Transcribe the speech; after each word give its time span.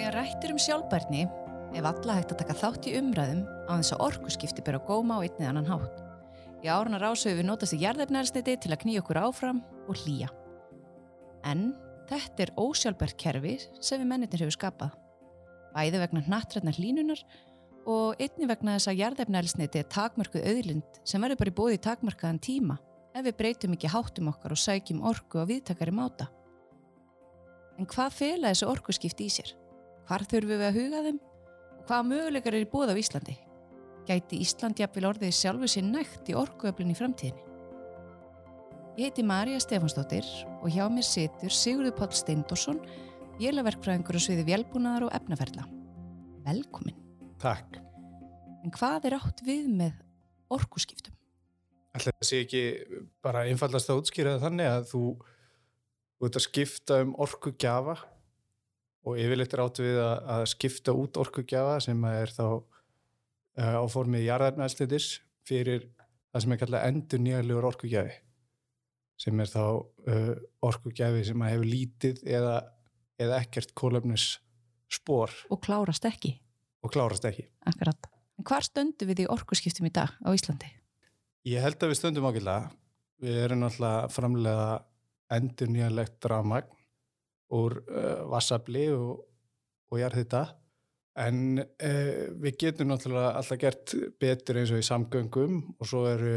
Þegar 0.00 0.14
rættir 0.16 0.52
um 0.54 0.58
sjálfbærni 0.64 1.22
er 1.76 1.82
valla 1.84 2.14
hægt 2.16 2.30
að 2.32 2.38
taka 2.40 2.54
þátt 2.56 2.86
í 2.88 2.92
umræðum 2.96 3.42
á 3.68 3.76
þess 3.76 3.92
að 3.92 4.04
orkuskipti 4.06 4.62
byrja 4.64 4.78
góma 4.88 5.18
á 5.20 5.24
einnið 5.26 5.48
annan 5.50 5.68
hátt. 5.68 5.98
Í 6.64 6.70
áruna 6.72 6.96
rásöfu 7.02 7.36
við 7.36 7.44
notast 7.50 7.76
í 7.76 7.82
jarðefnæðarsniti 7.82 8.54
til 8.64 8.72
að 8.72 8.80
knýja 8.80 9.02
okkur 9.02 9.20
áfram 9.20 9.60
og 9.84 10.00
hlýja. 10.00 10.30
En 11.44 11.74
þetta 12.08 12.46
er 12.46 12.54
ósjálfbært 12.56 13.18
kerfi 13.20 13.54
sem 13.76 14.00
við 14.00 14.08
mennir 14.14 14.40
hefur 14.40 14.56
skapað. 14.56 14.96
Bæði 15.76 16.02
vegna 16.06 16.24
hnattrætnar 16.30 16.80
hlínunar 16.80 17.24
og 17.84 18.24
einni 18.24 18.48
vegna 18.48 18.80
þess 18.80 18.94
að 18.94 19.04
jarðefnæðarsniti 19.04 19.84
er 19.84 19.94
takmörkuð 20.00 20.48
auðlind 20.54 21.00
sem 21.04 21.20
verður 21.20 21.44
bara 21.44 21.52
í 21.52 21.58
bóði 21.60 21.84
takmörkaðan 21.90 22.44
tíma 22.48 22.80
ef 23.12 23.28
við 23.28 23.36
breytum 23.36 23.76
ekki 23.76 23.92
háttum 23.92 24.32
okkar 24.32 24.56
og 24.56 24.64
sækjum 24.64 25.04
orku 25.12 25.44
á 25.44 25.50
viðtakari 25.52 25.92
máta. 25.92 26.32
En 27.76 27.84
hvað 27.84 28.22
fela 28.24 28.54
þessu 28.54 28.72
orkuskipti 28.72 29.28
í 29.28 29.34
sér? 29.42 29.59
Hvar 30.10 30.24
þurfum 30.26 30.50
við 30.50 30.62
að 30.66 30.74
huga 30.74 31.00
þeim? 31.04 31.18
Og 31.78 31.82
hvaða 31.86 32.04
möguleikar 32.08 32.54
er 32.58 32.64
í 32.64 32.66
búð 32.72 32.90
á 32.90 32.98
Íslandi? 32.98 33.36
Gæti 34.08 34.40
Ísland 34.42 34.80
jafnvel 34.82 35.04
orðið 35.06 35.36
sjálfu 35.38 35.68
sér 35.70 35.86
nægt 35.86 36.26
í 36.26 36.34
orkuöflun 36.34 36.90
í 36.90 36.96
framtíðinni? 36.98 37.44
Ég 38.98 39.06
heiti 39.06 39.22
Marja 39.22 39.60
Stefansdóttir 39.62 40.26
og 40.56 40.66
hjá 40.74 40.82
mér 40.90 41.06
situr 41.06 41.54
Sigurður 41.54 41.94
Páll 42.00 42.18
Steindorsson, 42.18 42.82
vélaverkfræðingur 43.38 44.18
á 44.18 44.20
sviði 44.26 44.48
vélbúnaðar 44.50 45.06
og 45.06 45.14
efnaferla. 45.14 45.70
Velkomin. 46.42 46.98
Takk. 47.38 47.78
En 48.66 48.74
hvað 48.74 49.12
er 49.12 49.20
átt 49.22 49.46
við 49.46 49.70
með 49.70 49.94
orkuskiptum? 50.50 51.14
Ætla 51.94 52.18
það 52.18 52.32
sé 52.32 52.42
ekki 52.48 52.68
bara 53.22 53.46
einfallast 53.46 53.94
að 53.94 54.02
útskýra 54.02 54.40
þannig 54.42 54.74
að 54.74 54.90
þú 54.90 55.04
ert 56.26 56.34
að 56.34 56.50
skipta 56.50 57.04
um 57.06 57.14
orkugjafa 57.14 58.00
og 59.06 59.16
yfirleitt 59.20 59.54
er 59.56 59.62
áttu 59.64 59.84
við 59.86 60.00
að, 60.02 60.16
að 60.34 60.42
skipta 60.52 60.94
út 60.96 61.20
orkugjafa 61.20 61.78
sem 61.84 62.04
er 62.10 62.32
þá 62.34 62.44
uh, 62.50 63.76
á 63.80 63.84
formið 63.90 64.26
jarðarnæðslitis 64.26 65.08
fyrir 65.48 65.86
það 66.30 66.44
sem 66.44 66.54
er 66.54 66.60
kallað 66.60 66.86
endur 66.90 67.22
nýjarlegur 67.24 67.68
orkugjafi 67.70 68.18
sem 69.20 69.40
er 69.42 69.50
þá 69.52 69.62
uh, 69.64 70.34
orkugjafi 70.68 71.24
sem 71.28 71.46
hefur 71.48 71.68
lítið 71.68 72.22
eða, 72.28 72.56
eða 73.20 73.40
ekkert 73.44 73.74
kólöfnis 73.76 74.34
spór 74.90 75.32
Og 75.52 75.60
klárast 75.64 76.06
ekki. 76.08 76.34
og 76.82 76.92
klárast 76.92 77.24
ekki. 77.28 77.46
Akkurat. 77.68 78.08
En 78.40 78.46
hvar 78.48 78.64
stöndum 78.64 79.10
við 79.10 79.26
í 79.26 79.30
orkuskiptum 79.30 79.88
í 79.88 79.92
dag 79.94 80.14
á 80.24 80.28
Íslandi? 80.32 80.70
Ég 81.48 81.60
held 81.64 81.80
að 81.80 81.92
við 81.92 81.98
stöndum 82.00 82.26
ákveðlega. 82.28 82.70
Við 83.20 83.36
erum 83.44 83.66
að 83.68 84.06
framlega 84.14 84.68
endur 85.36 85.68
nýjanlegt 85.70 86.24
rafmagn 86.32 86.79
úr 87.56 87.76
uh, 87.82 88.24
vassabli 88.30 88.86
og, 88.94 89.24
og 89.90 90.00
jarðhita. 90.00 90.44
En 91.20 91.60
uh, 91.60 92.12
við 92.42 92.58
getum 92.64 92.92
náttúrulega 92.92 93.34
alltaf 93.40 93.60
gert 93.60 93.94
betur 94.22 94.60
eins 94.60 94.72
og 94.74 94.82
í 94.82 94.86
samgöngum 94.86 95.58
og 95.78 95.90
svo 95.90 96.04
eru, 96.10 96.36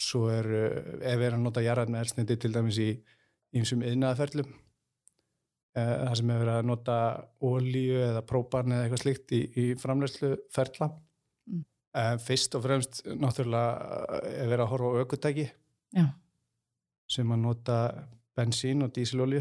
svo 0.00 0.26
eru 0.32 0.62
ef 1.00 1.16
við 1.16 1.26
erum 1.30 1.42
að 1.42 1.48
nota 1.48 1.64
jarðarnæðarsniti 1.64 2.38
til 2.42 2.52
dæmis 2.54 2.82
í 2.82 2.90
einsum 3.56 3.82
yðnaðaferlum 3.86 4.52
uh, 4.52 5.96
það 6.04 6.14
sem 6.20 6.30
er 6.34 6.44
verið 6.44 6.54
að 6.58 6.70
nota 6.72 7.00
ólíu 7.40 8.04
eða 8.10 8.22
próbarn 8.28 8.76
eða 8.76 8.86
eitthvað 8.86 9.04
slíkt 9.06 9.36
í, 9.38 9.42
í 9.56 9.66
framlegsluferla 9.80 10.92
Mm. 11.46 12.18
fyrst 12.20 12.54
og 12.58 12.64
fremst 12.66 12.98
náttúrulega 13.06 14.18
er 14.28 14.48
verið 14.50 14.64
að 14.64 14.70
horfa 14.72 14.88
á 14.92 14.98
aukutæki 15.00 15.44
sem 17.08 17.30
að 17.32 17.40
nota 17.40 17.76
bensín 18.36 18.84
og 18.84 18.92
dísilolju 18.92 19.40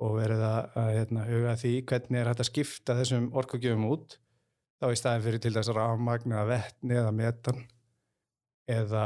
og 0.00 0.16
verið 0.16 0.42
að, 0.46 0.58
að 0.80 0.90
hérna, 0.96 1.26
huga 1.28 1.52
að 1.52 1.62
því 1.62 1.72
hvernig 1.90 2.20
er 2.20 2.30
hægt 2.30 2.42
að 2.44 2.50
skipta 2.50 2.96
þessum 2.96 3.30
orkugjöfum 3.36 3.86
út 3.90 4.16
þá 4.80 4.86
í 4.88 4.98
staðin 4.98 5.24
fyrir 5.26 5.42
til 5.44 5.54
þess 5.56 5.70
að 5.72 5.78
rafmagn 5.78 6.34
eða 6.34 6.48
vettni 6.48 6.96
eða 6.96 7.14
metan 7.14 7.62
eða 8.70 9.04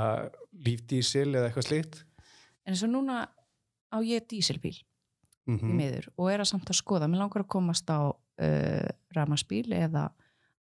lífdísil 0.65 1.31
eða 1.33 1.49
eitthvað 1.49 1.69
slíkt. 1.69 2.03
En 2.65 2.75
eins 2.75 2.85
og 2.87 2.93
núna 2.93 3.25
á 3.91 3.99
ég 4.05 4.27
dísilbíl 4.31 4.77
mm 5.45 5.59
í 5.61 5.77
miður 5.77 6.09
og 6.17 6.31
er 6.33 6.41
að 6.41 6.51
samt 6.53 6.71
að 6.71 6.79
skoða, 6.79 7.09
mér 7.11 7.25
langar 7.25 7.45
að 7.45 7.53
komast 7.53 7.91
á 7.91 8.09
uh, 8.09 8.89
ramaspíl 9.17 9.67
eða 9.77 10.09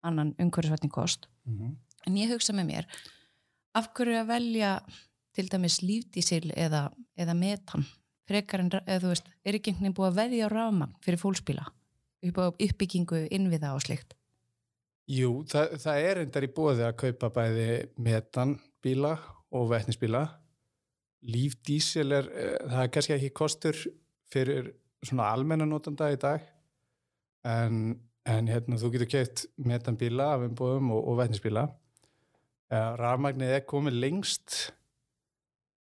annan 0.02 0.34
umhverfisvætning 0.40 0.92
kost. 0.92 1.28
-hmm. 1.46 1.76
en 2.08 2.18
ég 2.18 2.32
hugsa 2.34 2.54
með 2.54 2.66
mér 2.66 2.86
af 3.74 3.92
hverju 3.94 4.18
að 4.20 4.28
velja 4.28 4.72
til 5.36 5.48
dæmis 5.48 5.82
lífdísil 5.82 6.52
eða, 6.56 6.92
eða 7.16 7.34
metan 7.34 7.86
frekar 8.32 8.64
en, 8.64 8.72
eða 8.82 9.04
þú 9.04 9.14
veist, 9.14 9.30
er 9.46 9.60
ekki 9.60 9.72
einhvern 9.74 9.90
veginn 9.90 10.00
búið 10.00 10.10
að 10.10 10.20
veðja 10.24 10.50
á 10.50 10.54
rafmagn 10.56 10.98
fyrir 11.06 11.22
fólksbíla 11.22 11.68
upp 12.32 12.42
á 12.42 12.46
uppbyggingu 12.50 13.26
innviða 13.34 13.76
og 13.76 13.86
slikt 13.86 14.16
Jú, 15.12 15.42
það, 15.50 15.74
það 15.82 16.06
er 16.08 16.20
endar 16.22 16.46
í 16.46 16.52
bóði 16.56 16.86
að 16.86 17.00
kaupa 17.02 17.30
bæði 17.36 17.66
metanbíla 18.00 19.16
og 19.58 19.66
vetnisbíla. 19.72 20.22
Lífdísil 21.28 22.16
er, 22.16 22.30
eh, 22.32 22.56
það 22.70 22.84
er 22.84 22.92
kannski 22.96 23.16
ekki 23.18 23.34
kostur 23.36 23.82
fyrir 24.32 24.72
svona 25.04 25.32
almennanótanda 25.34 26.12
í 26.14 26.20
dag 26.22 26.46
en, 27.44 27.98
en 28.30 28.50
hérna, 28.52 28.80
þú 28.80 28.94
getur 28.94 29.12
keitt 29.12 29.46
metanbíla 29.58 30.32
af 30.38 30.46
umbúðum 30.48 30.94
og, 30.96 31.04
og 31.12 31.20
vetnisbíla. 31.24 31.66
Uh, 32.72 32.94
rafmagnið 33.02 33.58
er 33.58 33.66
komið 33.68 33.98
lengst. 34.00 34.60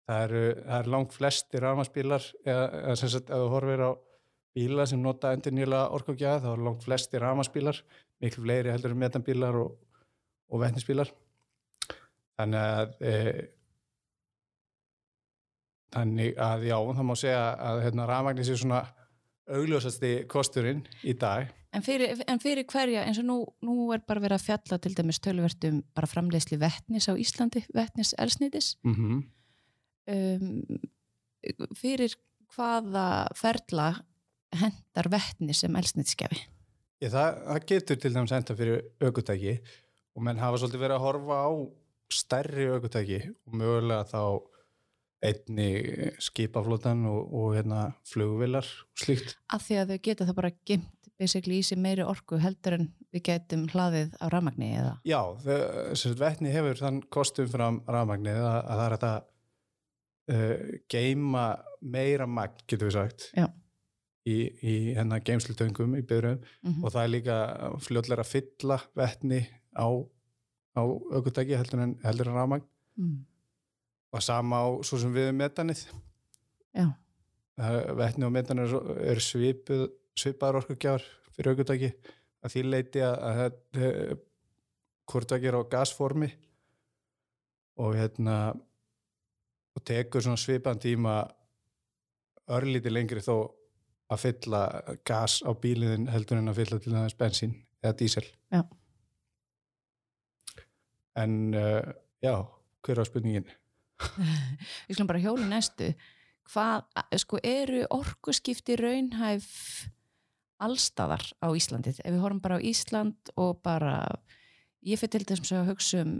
Það 0.05 0.23
eru, 0.27 0.41
það 0.61 0.79
eru 0.79 0.91
langt 0.93 1.15
flesti 1.15 1.61
rafmagnsbílar 1.61 2.25
eða, 2.45 2.65
eða 2.81 2.95
sem 3.01 3.09
sagt, 3.09 3.31
ef 3.33 3.41
þú 3.41 3.53
horfir 3.55 3.81
á 3.81 3.91
bíla 4.55 4.85
sem 4.87 5.01
nota 5.01 5.31
endur 5.33 5.55
nýla 5.55 5.81
orkugjaða 5.97 6.43
þá 6.43 6.49
eru 6.51 6.67
langt 6.67 6.85
flesti 6.85 7.21
rafmagnsbílar 7.21 7.81
miklu 8.23 8.45
fleiri 8.45 8.71
heldur 8.71 8.93
en 8.93 9.01
metanbílar 9.01 9.57
og, 9.59 9.73
og 10.53 10.61
vetnisbílar 10.61 11.11
þannig 12.37 12.61
að 12.61 12.93
e, 13.01 13.15
þannig 15.95 16.39
að 16.45 16.69
já, 16.69 16.77
það 16.77 17.09
má 17.09 17.15
segja 17.19 17.43
að 17.71 17.83
hérna, 17.87 18.07
rafmagnir 18.11 18.47
sé 18.47 18.57
svona 18.61 18.85
augljósasti 19.55 20.15
kosturinn 20.31 20.85
í 21.03 21.17
dag 21.17 21.51
En 21.75 21.83
fyrir, 21.83 22.13
en 22.31 22.39
fyrir 22.39 22.63
hverja, 22.71 23.01
eins 23.03 23.17
og 23.19 23.25
nú, 23.27 23.35
nú 23.67 23.89
er 23.91 23.99
bara 24.07 24.21
verið 24.23 24.37
að 24.37 24.45
fjalla 24.45 24.77
til 24.79 24.93
dæmis 24.95 25.17
tölvert 25.19 25.65
um 25.67 25.81
bara 25.97 26.07
framleiðsli 26.07 26.55
vettnis 26.61 27.09
á 27.11 27.19
Íslandi, 27.19 27.65
vettnis 27.75 28.13
elsnýtis. 28.15 28.77
mm 28.83 28.93
-hmm. 28.95 29.17
Um, 30.05 30.65
fyrir 31.77 32.13
hvaða 32.55 33.05
ferla 33.37 33.87
hendar 34.55 35.09
vettnis 35.11 35.63
sem 35.63 35.75
elsnýtiskefi? 35.75 36.37
Ég, 37.03 37.11
það, 37.11 37.39
það 37.49 37.65
getur 37.71 37.99
til 38.01 38.13
dæmis 38.15 38.33
enda 38.37 38.55
fyrir 38.57 38.83
aukutæki 39.03 39.55
og 40.15 40.23
menn 40.25 40.39
hafa 40.39 40.61
svolítið 40.61 40.83
verið 40.85 40.97
að 40.99 41.05
horfa 41.05 41.39
á 41.43 41.49
stærri 42.15 42.67
aukutæki 42.71 43.19
og 43.49 43.57
mögulega 43.59 44.05
þá 44.13 44.21
einni 45.25 45.69
skipaflótan 46.21 47.05
og, 47.09 47.31
og 47.33 47.55
hérna, 47.57 47.79
flugvilar 48.05 48.65
og 48.67 49.01
slíkt. 49.01 49.35
Af 49.53 49.65
því 49.65 49.79
að 49.81 49.91
þau 49.93 49.99
geta 50.07 50.27
það 50.29 50.37
bara 50.39 50.53
gemt 50.69 50.91
basically 51.19 51.61
í 51.61 51.65
sig 51.65 51.79
meiri 51.81 52.03
orku 52.05 52.37
heldur 52.43 52.75
en 52.77 52.89
við 53.15 53.23
getum 53.29 53.65
hlaðið 53.71 54.15
á 54.21 54.25
rafmagni 54.31 54.73
eða? 54.75 54.93
Já, 55.07 55.21
þau- 55.41 56.17
vetni 56.19 56.51
hefur 56.53 56.79
þann 56.81 57.01
kostum 57.13 57.47
fram 57.49 57.79
rafmagnið 57.87 58.41
að, 58.43 58.59
að 58.59 58.81
það 58.81 58.85
er 58.85 58.97
að 58.97 59.05
uh, 60.31 60.79
geima 60.91 61.45
meira 61.81 62.27
magn, 62.27 62.63
getur 62.67 62.89
við 62.89 62.97
sagt, 62.97 63.29
Já. 63.37 63.47
í, 64.27 64.37
í 64.65 64.73
hennar 64.97 65.23
geimslutöngum 65.25 65.95
í 65.99 66.03
byrjum 66.07 66.41
Mm 66.65 66.83
og 66.83 66.91
það 66.93 67.03
er 67.03 67.13
líka 67.13 67.37
fljótlega 67.85 68.25
að 68.25 68.31
fylla 68.31 68.79
vetni 68.97 69.41
á, 69.77 69.87
á 70.77 70.81
aukutæki 70.83 71.57
heldur 71.57 71.83
en, 71.85 71.95
heldur 72.03 72.31
en 72.31 72.37
rafmagn 72.39 72.65
mm. 72.97 73.17
og 74.15 74.23
sama 74.23 74.61
á 74.61 74.67
svo 74.83 74.99
sem 75.01 75.13
við 75.13 75.29
um 75.31 75.41
metanið. 75.43 75.85
Já, 76.75 76.87
Það- 77.55 77.93
Vetni 77.95 78.25
og 78.27 78.33
metan 78.35 78.59
er, 78.59 78.73
er 78.99 79.21
svipuð, 79.23 79.85
svipaðar 80.19 80.57
orkugjár 80.59 81.03
fyrir 81.35 81.53
aukutæki 81.53 81.93
að 82.43 82.51
því 82.51 82.63
leiti 82.67 83.03
að, 83.03 83.55
hvort 85.07 85.29
það 85.29 85.47
er 85.47 85.55
á 85.55 85.61
gasformi 85.71 86.29
og 87.79 87.95
hérna 87.95 88.35
og 89.75 89.83
tekur 89.87 90.23
svona 90.23 90.39
svipaðan 90.39 90.81
tíma 90.83 91.15
örlíti 92.55 92.93
lengri 92.93 93.23
þó 93.25 93.35
að 94.13 94.21
fylla 94.21 94.63
gas 95.07 95.39
á 95.41 95.51
bíliðin 95.57 96.09
heldur 96.13 96.39
en 96.39 96.51
að 96.51 96.59
fylla 96.61 96.79
til 96.79 96.93
þess 96.93 97.19
bensín 97.19 97.55
eða 97.81 97.97
dísel 97.99 98.25
Já. 98.53 98.61
en 101.17 101.55
uh, 101.57 101.93
já, 102.21 102.35
hver 102.85 103.01
var 103.01 103.09
spurningin? 103.09 103.49
við 104.85 104.95
skulum 104.95 105.09
bara 105.09 105.23
hjóla 105.23 105.49
næstu. 105.49 105.93
Hvað, 106.45 106.83
sko, 107.23 107.39
eru 107.41 107.85
orkuskipti 107.89 108.75
raunhæf 108.77 109.45
allstaðar 110.61 111.23
á 111.41 111.47
Íslandi? 111.57 111.95
Ef 111.97 112.11
við 112.13 112.21
horfum 112.21 112.41
bara 112.43 112.59
á 112.61 112.65
Ísland 112.65 113.31
og 113.41 113.63
bara, 113.65 113.95
ég 114.85 115.01
fyrir 115.01 115.25
til 115.25 115.39
þess 115.39 115.55
að 115.55 115.71
hugsa 115.71 116.03
um 116.05 116.13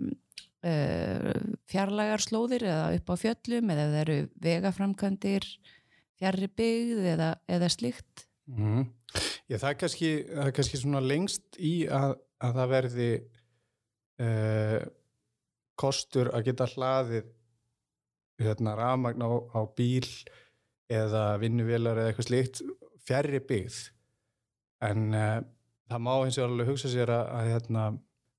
uh, 0.66 1.32
fjarlægar 1.72 2.24
slóðir 2.26 2.68
eða 2.68 2.94
upp 3.00 3.12
á 3.12 3.16
fjöllum 3.22 3.74
eða 3.74 3.90
það 3.90 4.00
eru 4.04 4.20
vegaframkvæmdir 4.46 5.50
fjarrri 6.16 6.50
byggð 6.62 7.12
eða, 7.16 7.34
eða 7.52 7.72
slíkt 7.74 8.26
Mm. 8.46 8.86
Já, 9.50 9.58
það 9.58 9.70
er 9.72 9.78
kannski, 9.82 10.12
það 10.30 10.50
er 10.50 10.54
kannski 10.58 10.82
lengst 11.02 11.58
í 11.58 11.74
að, 11.90 12.12
að 12.46 12.60
það 12.60 12.72
verði 12.74 13.10
uh, 14.22 14.80
kostur 15.80 16.30
að 16.36 16.52
geta 16.52 16.70
hlaðið 16.76 17.32
hérna, 18.42 18.76
rafmagn 18.78 19.26
á, 19.26 19.30
á 19.50 19.62
bíl 19.78 20.06
eða 20.92 21.26
vinnuvélar 21.42 21.98
eða 21.98 22.12
eitthvað 22.12 22.30
slíkt 22.30 22.62
fjarrri 23.08 23.42
byggð 23.42 23.80
en 24.86 25.08
uh, 25.18 25.40
það 25.90 26.06
má 26.06 26.14
eins 26.20 26.38
og 26.38 26.50
alveg 26.50 26.70
hugsa 26.70 26.92
sér 26.94 27.14
að, 27.16 27.26
að, 27.40 27.52
hérna, 27.56 27.88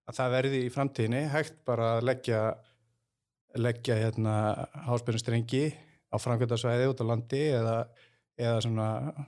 að 0.06 0.18
það 0.18 0.34
verði 0.36 0.60
í 0.64 0.72
framtíðinni 0.74 1.22
hægt 1.32 1.56
bara 1.66 1.96
að 1.96 2.06
leggja 2.10 2.40
leggja 3.56 3.96
hérna 3.96 4.34
háspennustrengi 4.86 5.64
á 6.12 6.16
framkvæmdarsvæði 6.20 6.90
út 6.92 7.00
á 7.02 7.04
landi 7.08 7.40
eða, 7.56 7.76
eða 8.36 9.24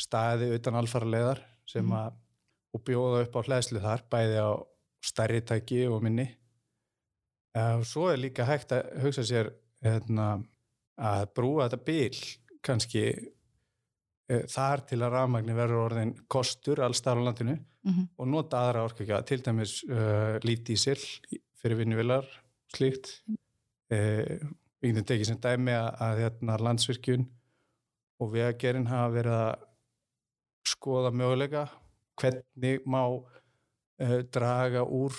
staði 0.00 0.50
utan 0.58 0.76
alfara 0.78 1.08
leiðar 1.08 1.40
sem 1.66 1.86
Mhm. 1.86 1.96
að 2.74 2.84
bjóða 2.84 3.22
upp 3.24 3.36
á 3.38 3.40
hlæðslu 3.46 3.80
þar 3.80 4.02
bæði 4.10 4.38
á 4.42 4.50
stærri 5.04 5.40
tæki 5.40 5.86
og 5.88 6.02
minni 6.02 6.26
og 7.54 7.84
svo 7.86 8.08
er 8.10 8.18
líka 8.18 8.44
hægt 8.44 8.72
að 8.74 9.00
hugsa 9.04 9.22
sér 9.22 9.52
hérna, 9.84 10.42
að 10.98 11.26
brúa 11.34 11.68
þetta 11.68 11.84
bil 11.84 12.16
kannski 12.62 13.04
þar 14.28 14.80
til 14.88 14.98
að 15.04 15.12
rafmagni 15.12 15.54
verður 15.56 15.82
orðin 15.84 16.14
kostur 16.32 16.80
allstar 16.80 17.18
á 17.20 17.22
landinu 17.26 17.58
Mhm. 17.84 18.06
og 18.16 18.28
nota 18.32 18.56
aðra 18.64 18.84
orkugja, 18.88 19.18
til 19.28 19.42
dæmis 19.44 19.82
uh, 19.84 20.38
lífdísil 20.40 20.96
fyrir 21.60 21.76
vinnuvilar 21.76 22.24
slíkt 22.72 23.10
við 23.92 24.88
getum 24.88 25.04
tekið 25.04 25.28
sem 25.28 25.40
dæmi 25.40 25.74
að, 25.76 25.90
að 26.00 26.22
hérna, 26.22 26.56
landsvirkjun 26.64 27.26
og 28.24 28.32
vegagerinn 28.32 28.88
hafa 28.88 29.12
verið 29.12 29.36
að 29.36 29.66
skoða 30.72 31.12
möguleika 31.12 31.66
hvernig 32.20 32.86
má 32.88 33.02
uh, 33.04 34.18
draga 34.32 34.86
úr 34.88 35.12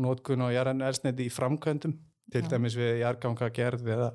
nótkun 0.00 0.46
og 0.46 0.54
jarðan 0.54 0.86
elsniti 0.86 1.26
í 1.26 1.34
framkvæmdum 1.34 1.96
til 2.30 2.44
Já. 2.44 2.48
dæmis 2.54 2.78
við 2.78 3.00
jargangagerð 3.02 3.90
eða, 3.96 4.12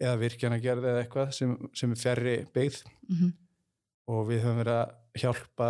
eða 0.00 0.16
virkjanagerð 0.20 0.84
eða 0.90 1.02
eitthvað 1.04 1.32
sem, 1.36 1.56
sem 1.74 1.92
er 1.92 2.00
fjarrri 2.00 2.36
byggð. 2.54 2.82
Mhm. 3.08 3.32
og 4.12 4.26
við 4.28 4.40
höfum 4.42 4.58
verið 4.58 4.76
að 4.82 5.20
hjálpa 5.22 5.66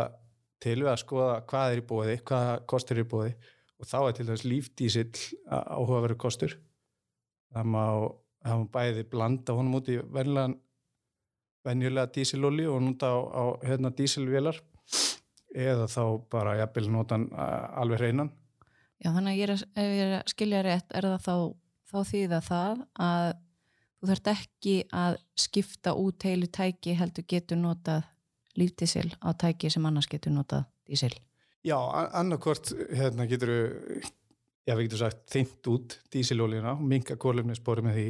til 0.63 0.79
við 0.81 0.89
að 0.89 1.01
skoða 1.03 1.35
hvað 1.47 1.73
er 1.73 1.81
í 1.83 1.87
bóði, 1.87 2.15
hvað 2.25 2.67
kostur 2.67 2.97
er 2.99 3.05
í 3.05 3.09
bóði 3.11 3.35
og 3.79 3.87
þá 3.91 3.97
er 4.09 4.13
til 4.17 4.27
dæmis 4.27 4.45
lífdísill 4.47 5.37
áhugaverður 5.53 6.17
kostur. 6.23 6.55
Það 7.53 7.65
má, 7.75 7.83
það 8.47 8.59
má 8.63 8.69
bæði 8.73 9.05
blanda 9.13 9.53
honum 9.59 9.75
út 9.81 9.89
í 9.93 9.99
venjulegan 10.01 10.57
venjulega 11.67 12.11
dísilolí 12.15 12.67
og 12.67 12.81
nota 12.83 13.07
á, 13.13 13.19
á 13.21 13.43
hérna 13.69 13.91
dísilvélar. 13.95 14.59
Eða 15.55 15.87
þá 15.93 16.03
bara 16.33 16.57
jafnvel 16.63 16.89
nota 16.91 17.15
hann 17.19 17.29
a- 17.37 17.69
alveg 17.83 17.99
hreinan. 18.01 18.31
Já, 19.05 19.11
þannig 19.13 19.35
að 19.35 19.39
ég 19.43 19.49
er, 19.51 19.53
ef 19.77 19.93
ég 19.93 20.03
er 20.07 20.15
að 20.23 20.33
skilja 20.33 20.63
rétt 20.65 20.95
er 20.97 21.03
það 21.11 21.23
þá, 21.27 21.37
þá 21.93 21.99
þýða 22.11 22.41
það 22.49 22.83
að 22.99 23.33
þú 24.03 24.11
þarft 24.11 24.33
ekki 24.33 24.77
að 24.99 25.19
skipta 25.39 25.95
út 25.99 26.27
heilu 26.27 26.49
tæki 26.51 26.97
heldur 26.99 27.27
getur 27.31 27.61
notað 27.61 28.09
lífdísil 28.59 29.09
á 29.23 29.31
tæki 29.39 29.71
sem 29.73 29.87
annars 29.87 30.11
getur 30.11 30.35
notað 30.35 30.67
dísil. 30.89 31.15
Já, 31.63 31.79
annarkvort 32.19 32.73
hérna 32.91 33.29
getur 33.31 33.53
já, 34.67 34.75
við 34.75 34.89
getum 34.89 35.03
sagt 35.05 35.25
þynt 35.31 35.71
út 35.71 35.99
dísilolíuna 36.13 36.75
og 36.75 36.85
minka 36.91 37.17
kólumnisbóri 37.17 37.87
með 37.87 37.99
því 37.99 38.07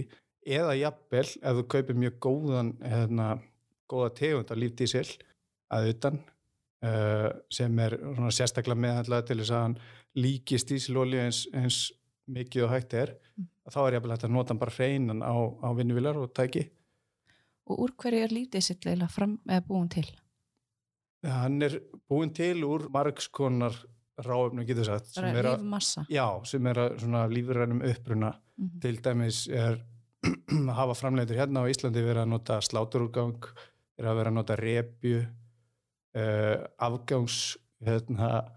eða 0.59 0.77
jafnvel 0.81 1.27
ef 1.29 1.59
þú 1.59 1.65
kaupir 1.77 1.99
mjög 2.01 2.19
góðan 2.25 2.73
hérna, 2.81 3.27
góða 3.93 4.15
tegund 4.19 4.51
af 4.51 4.59
lífdísil 4.59 5.07
að 5.73 5.91
utan 5.93 6.19
uh, 6.85 7.29
sem 7.53 7.79
er 7.85 7.99
sérstaklega 8.33 8.81
meðhandlað 8.81 9.29
til 9.29 9.39
þess 9.43 9.55
að 9.55 9.67
hann 9.67 9.77
líkist 10.19 10.73
dísilolíu 10.73 11.23
eins, 11.23 11.45
eins 11.53 11.85
mikið 12.31 12.65
og 12.69 12.71
hægt 12.77 12.95
er 12.95 13.15
Mm. 13.39 13.47
þá 13.73 13.79
er 13.89 13.93
jafnvel 13.97 14.11
hægt 14.13 14.25
að 14.29 14.31
nota 14.35 14.55
bara 14.55 14.71
hreinan 14.77 15.23
á, 15.25 15.33
á 15.65 15.69
vinnuvilar 15.75 16.17
og 16.21 16.35
tæki 16.35 16.69
Og 17.67 17.79
úr 17.79 17.93
hverju 17.97 18.25
er 18.25 18.29
lífdísil 18.35 18.77
eiginlega 18.77 19.09
fram 19.11 19.39
eða 19.49 19.63
búin 19.67 19.89
til? 19.89 20.05
hann 21.25 21.63
er 21.63 21.81
búin 22.11 22.33
til 22.35 22.63
úr 22.67 22.89
margskonar 22.91 23.73
ráöfnum 24.19 24.67
getur 24.67 24.85
sagt 24.85 25.07
sem 25.15 25.25
er 25.25 25.45
að, 25.45 25.63
já, 26.11 26.27
sem 26.45 26.67
er 26.67 26.75
að 26.75 27.33
lífrænum 27.33 27.83
uppruna 27.89 28.35
Mhm. 28.59 28.81
til 28.81 28.97
dæmis 29.03 29.49
er 29.49 29.79
að 30.23 30.75
hafa 30.79 30.95
framleitur 30.95 31.37
hérna 31.39 31.63
á 31.65 31.71
Íslandi 31.71 32.03
verið 32.05 32.23
að 32.23 32.29
nota 32.29 32.59
sláturúrgang, 32.61 33.43
er 33.99 34.05
að 34.05 34.17
vera 34.17 34.31
að 34.31 34.35
nota 34.35 34.57
repju, 34.57 35.27
uh, 36.15 36.67
afgangs 36.79 37.57
hérna, 37.83 38.51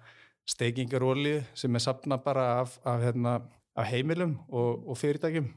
steikingarólju 0.49 1.41
sem 1.57 1.75
er 1.75 1.83
sapna 1.83 2.17
bara 2.21 2.45
af, 2.61 2.77
af, 2.85 3.01
hérna, 3.01 3.35
af 3.75 3.89
heimilum 3.89 4.37
og, 4.47 4.87
og 4.89 4.97
fyrirtækjum 4.97 5.47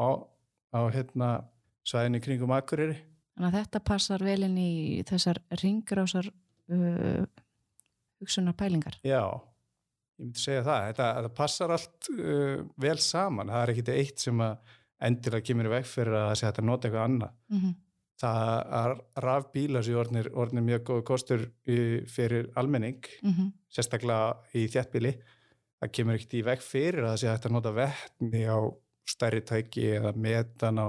á, 0.00 0.08
á 0.74 0.80
hérna, 0.90 1.30
svæðinni 1.86 2.20
kringum 2.24 2.54
Akureyri. 2.56 2.96
Þannig 3.34 3.50
að 3.50 3.58
þetta 3.58 3.82
passar 3.86 4.22
vel 4.24 4.46
inn 4.46 4.58
í 4.58 5.02
þessar 5.08 5.40
ringrásar 5.62 6.28
uh, 6.30 7.24
hugsunar 8.22 8.56
pælingar. 8.58 8.98
Já, 9.06 9.22
ég 10.18 10.28
myndi 10.28 10.42
segja 10.42 10.62
það. 10.66 10.86
Þetta, 10.90 11.08
þetta 11.18 11.32
passar 11.40 11.74
allt 11.74 12.10
uh, 12.14 12.60
vel 12.80 12.98
saman. 13.02 13.50
Það 13.50 13.64
er 13.64 13.74
ekkit 13.74 13.94
eitt 13.94 14.26
sem 14.26 14.44
að 14.44 15.40
kemur 15.44 15.70
í 15.70 15.74
veg 15.74 15.88
fyrir 15.90 16.18
að 16.18 16.28
það 16.30 16.38
sé 16.40 16.50
að 16.50 16.62
nota 16.70 16.88
eitthvað 16.88 17.08
annað. 17.08 17.34
Mm 17.50 17.58
-hmm. 17.60 17.74
Það 18.20 18.72
að 18.78 18.92
rafbílar 19.24 19.82
séu 19.84 19.96
orðnir, 19.98 20.28
orðnir 20.38 20.62
mjög 20.68 20.84
góð 20.88 21.02
kostur 21.04 21.46
fyrir 21.66 22.50
almenning, 22.56 23.02
Mhm. 23.22 23.52
sérstaklega 23.70 24.36
í 24.54 24.68
þjættbíli 24.70 25.14
það 25.82 25.92
kemur 25.92 26.14
ekkert 26.14 26.34
í 26.38 26.44
veg 26.44 26.60
fyrir 26.62 27.02
að 27.04 27.10
það 27.12 27.20
sé 27.20 27.28
að 27.34 27.50
nota 27.52 27.72
vettni 27.72 28.44
á 28.46 28.58
stærri 29.06 29.40
tæki 29.44 29.84
eða 29.98 30.14
metan 30.16 30.78
á 30.78 30.88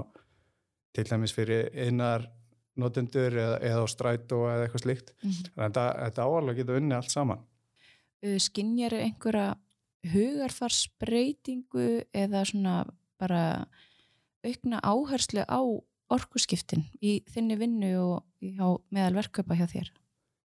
til 0.94 1.04
dæmis 1.04 1.34
fyrir 1.36 1.68
einar 1.74 2.30
notendur 2.76 3.32
eða, 3.32 3.58
eða 3.60 3.82
á 3.84 3.86
strætó 3.88 4.38
eða 4.48 4.66
eitthvað 4.68 4.84
slíkt. 4.84 5.10
Þannig 5.20 5.56
að 5.56 5.64
þetta, 5.66 5.84
þetta 6.04 6.22
áallega 6.24 6.56
getur 6.56 6.76
unni 6.80 6.94
allt 6.94 7.10
saman. 7.10 7.42
Uh, 8.24 8.38
Skinjar 8.38 8.92
einhverja 8.92 9.56
hugarfarsbreytingu 10.06 12.04
eða 12.14 12.44
svona 12.48 12.76
bara 13.20 13.66
aukna 14.46 14.80
áherslu 14.84 15.44
á 15.48 15.60
orkuskiptin 16.12 16.84
í 17.02 17.18
þinni 17.32 17.56
vinnu 17.60 17.92
og 18.00 18.84
meðal 18.94 19.16
verkkaupa 19.18 19.56
hjá 19.58 19.66
þér? 19.70 19.90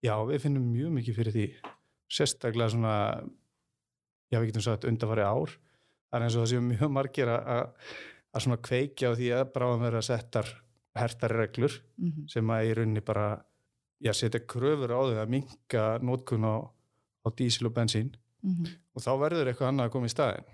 Já, 0.04 0.14
við 0.28 0.42
finnum 0.44 0.66
mjög 0.72 0.90
mikið 0.98 1.16
fyrir 1.18 1.36
því. 1.36 1.46
Sérstaklega 2.12 2.74
svona, 2.74 2.96
já 4.32 4.40
við 4.40 4.50
getum 4.50 4.66
sagt 4.66 4.84
undarfari 4.88 5.24
ár. 5.24 5.54
Það 6.10 6.18
er 6.18 6.26
eins 6.26 6.36
og 6.36 6.44
það 6.44 6.50
séu 6.52 6.64
mjög 6.66 6.92
margir 6.92 7.30
að, 7.32 7.48
að, 7.54 7.94
að 8.34 8.44
svona 8.44 8.60
kveikja 8.68 9.10
á 9.10 9.16
því 9.18 9.30
að 9.38 9.48
bráðum 9.54 9.86
vera 9.86 10.02
settar 10.04 10.52
hertari 10.94 11.40
reglur 11.40 11.80
Mm 11.98 12.10
-hmm. 12.10 12.28
sem 12.28 12.50
að 12.50 12.64
í 12.64 12.74
rauninni 12.74 13.00
bara, 13.00 13.44
já 14.00 14.12
setja 14.12 14.40
kröfur 14.40 14.90
á 14.90 15.00
þau 15.00 15.18
að 15.22 15.28
minka 15.28 15.98
nótkun 16.02 16.44
á, 16.44 16.54
á 17.24 17.28
dísil 17.36 17.66
og 17.66 17.74
bensín 17.74 18.12
og 18.94 19.02
þá 19.02 19.12
verður 19.18 19.48
eitthvað 19.48 19.68
annað 19.68 19.86
að 19.86 19.92
koma 19.92 20.06
í 20.06 20.10
staðin 20.12 20.44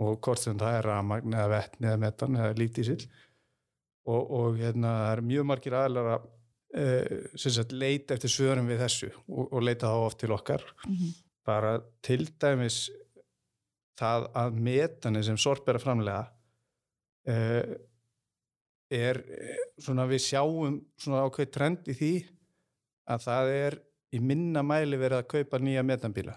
og 0.00 0.20
hvort 0.20 0.38
sem 0.40 0.58
það 0.58 0.76
er 0.78 0.84
rafmagn 0.84 1.34
eða 1.34 1.48
vettn 1.48 1.84
eða 1.84 1.96
metan 1.96 2.36
eða 2.36 2.56
lífdísil 2.58 3.08
og, 4.10 4.30
og 4.40 4.60
hérna 4.60 4.94
það 4.98 5.12
er 5.14 5.24
mjög 5.30 5.48
margir 5.50 5.76
aðlar 5.78 6.12
að 6.16 6.28
uh, 6.82 7.74
leita 7.74 8.16
eftir 8.16 8.32
svörum 8.32 8.70
við 8.70 8.82
þessu 8.84 9.10
og, 9.26 9.44
og 9.46 9.62
leita 9.66 9.90
þá 9.90 10.06
oft 10.08 10.20
til 10.22 10.34
okkar. 10.36 10.64
Bara 11.46 11.76
til 12.04 12.24
dæmis 12.40 12.82
það 14.00 14.28
að 14.42 14.58
metani 14.68 15.22
sem 15.26 15.38
sorp 15.40 15.68
er 15.68 15.78
að 15.78 15.86
framlega 15.86 16.24
uh, 17.30 17.78
er 18.90 19.20
eh, 19.22 19.58
svona 19.78 20.06
við 20.10 20.24
sjáum 20.24 20.80
svona 20.98 21.24
ákveð 21.28 21.50
trend 21.54 21.90
í 21.92 21.94
því 21.94 22.14
að 23.10 23.26
það 23.26 23.50
er 23.54 23.76
í 24.10 24.20
minna 24.22 24.64
mæli 24.66 24.98
verið 24.98 25.20
að 25.20 25.28
kaupa 25.30 25.60
nýja 25.62 25.84
metanbíla. 25.86 26.34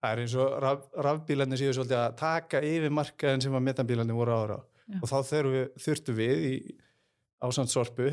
Það 0.00 0.14
er 0.14 0.22
eins 0.22 0.36
og 0.40 0.54
raf, 0.64 0.86
rafbílarnir 1.04 1.60
séu 1.60 1.74
svolítið 1.76 2.00
að 2.00 2.16
taka 2.20 2.62
yfir 2.64 2.92
markaðin 2.92 3.44
sem 3.44 3.56
að 3.56 3.66
metanbílarnir 3.68 4.16
voru 4.16 4.36
ára 4.36 4.58
Já. 4.84 4.98
og 5.00 5.08
þá 5.08 5.16
þurfum 5.28 5.54
við, 5.54 5.68
þurftum 5.84 6.18
við 6.18 6.46
í 6.48 6.54
ásandsorpu 7.44 8.10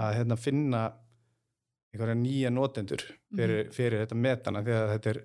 að 0.00 0.16
hérna, 0.16 0.38
finna 0.40 0.84
einhverja 1.90 2.16
nýja 2.16 2.50
notendur 2.54 3.02
fyrir, 3.34 3.70
fyrir 3.74 4.04
þetta 4.04 4.18
metana 4.18 4.62
því 4.64 4.76
að 4.76 4.90
þetta 4.94 5.12
er, 5.12 5.20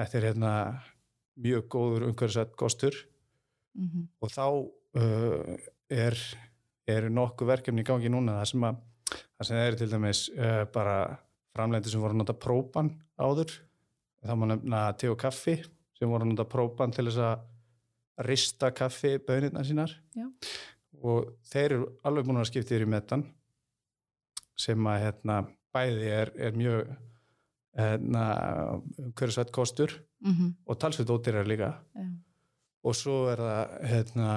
þetta 0.00 0.18
er 0.18 0.26
hérna, 0.30 0.52
mjög 1.42 1.66
góður 1.72 2.06
umhverfisætt 2.10 2.56
kostur. 2.60 2.96
Mhm. 3.72 4.08
og 4.20 4.28
þá 4.28 4.46
uh, 5.00 5.52
er, 5.88 6.16
er 6.88 7.06
nokkuð 7.08 7.48
verkefni 7.48 7.84
í 7.84 7.88
gangi 7.88 8.10
núna. 8.12 8.40
Það 8.42 8.50
sem, 8.50 8.66
að, 8.68 8.80
það 9.08 9.48
sem 9.48 9.60
er 9.62 9.78
til 9.80 9.88
dæmis 9.92 10.24
uh, 10.36 10.64
bara 10.74 10.96
framlendur 11.56 11.92
sem 11.92 12.02
voru 12.02 12.16
að 12.16 12.20
nota 12.20 12.36
própan 12.36 12.92
áður. 13.20 13.54
Þá 14.22 14.34
má 14.38 14.44
nefna 14.52 14.82
te 15.00 15.08
og 15.10 15.18
kaffi 15.20 15.56
sem 15.98 16.10
voru 16.10 16.26
að 16.26 16.34
nota 16.34 16.46
própan 16.48 16.92
til 16.94 17.08
þess 17.08 17.22
að 17.24 18.26
rista 18.28 18.70
kaffi 18.76 19.16
bönirna 19.24 19.64
sínar. 19.66 19.96
Já. 20.14 20.28
Og 21.02 21.32
þeir 21.50 21.76
eru 21.76 21.86
alveg 22.06 22.26
búin 22.28 22.40
að 22.42 22.50
skipta 22.50 22.76
yfir 22.76 22.86
í 22.86 22.92
metan 22.92 23.24
sem 24.58 24.86
að 24.86 25.00
hérna, 25.06 25.38
bæði 25.74 26.10
er, 26.12 26.32
er 26.36 26.56
mjög 26.56 26.92
hérna, 27.78 28.24
umhverfisvætt 29.00 29.54
kostur 29.54 29.94
mm 30.22 30.52
og 30.66 30.78
talsveit 30.78 31.10
ódýrar 31.10 31.48
líka. 31.48 31.72
Og 32.84 32.94
svo 32.94 33.28
er 33.30 33.38
það 33.42 33.72
hérna, 33.90 34.28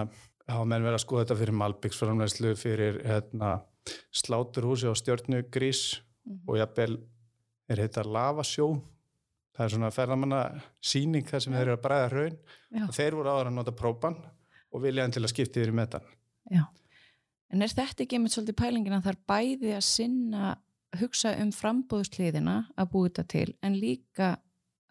hafa 0.47 0.65
menn 0.65 0.83
verið 0.83 0.97
að 0.97 1.03
skoða 1.03 1.23
þetta 1.23 1.37
fyrir 1.39 1.57
malbyggsframlegslu 1.59 2.55
fyrir 2.57 2.99
hérna, 3.05 3.51
sláturhúsi 4.13 4.89
og 4.89 4.97
stjörnugrís 4.97 6.01
og 6.47 6.57
jafnvel 6.57 6.97
er 7.69 7.81
þetta 7.83 8.03
lavasjó. 8.03 8.71
Það 9.55 9.65
er 9.65 9.73
svona 9.75 9.93
ferðamanna 9.93 10.41
síning 10.81 11.29
þar 11.29 11.45
sem 11.45 11.53
þeir 11.53 11.67
eru 11.67 11.77
að 11.77 11.83
bræða 11.85 12.09
hraun. 12.11 12.37
Já. 12.75 12.83
og 12.87 12.93
þeir 12.97 13.15
voru 13.15 13.29
áður 13.29 13.51
að 13.51 13.55
nota 13.55 13.71
própan 13.71 14.17
og 14.73 14.81
vilja 14.83 15.07
til 15.13 15.23
að 15.23 15.31
skipta 15.31 15.61
yfir 15.61 15.71
í 15.71 15.79
metan 15.79 16.13
Já. 16.51 16.63
En 17.53 17.61
er 17.61 17.71
þetta 17.71 18.03
ekki 18.03 18.17
einmitt 18.17 18.35
svolítið 18.35 18.57
pælingin 18.59 18.95
að 18.97 19.05
það 19.07 19.13
er 19.13 19.21
bæði 19.31 19.73
að 19.75 19.85
sinna 19.87 20.53
hugsa 20.99 21.33
um 21.41 21.51
frambúðsliðina 21.55 22.55
að 22.79 22.89
búa 22.93 23.09
þetta 23.09 23.25
til 23.35 23.47
en 23.65 23.77
líka 23.79 24.31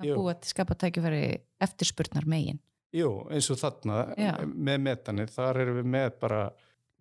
að 0.00 0.10
Jú. 0.10 0.16
búa 0.18 0.34
til 0.38 0.50
skapa 0.52 0.76
tækifæri 0.78 1.24
eftirspurnar 1.64 2.26
megin. 2.28 2.60
Jú, 2.94 3.10
eins 3.32 3.48
og 3.50 3.58
þarna 3.58 4.02
Já. 4.18 4.32
með 4.44 4.82
metanið, 4.86 5.32
þar 5.34 5.60
erum 5.64 5.78
við 5.80 5.88
með 5.94 6.10
bara, 6.20 6.42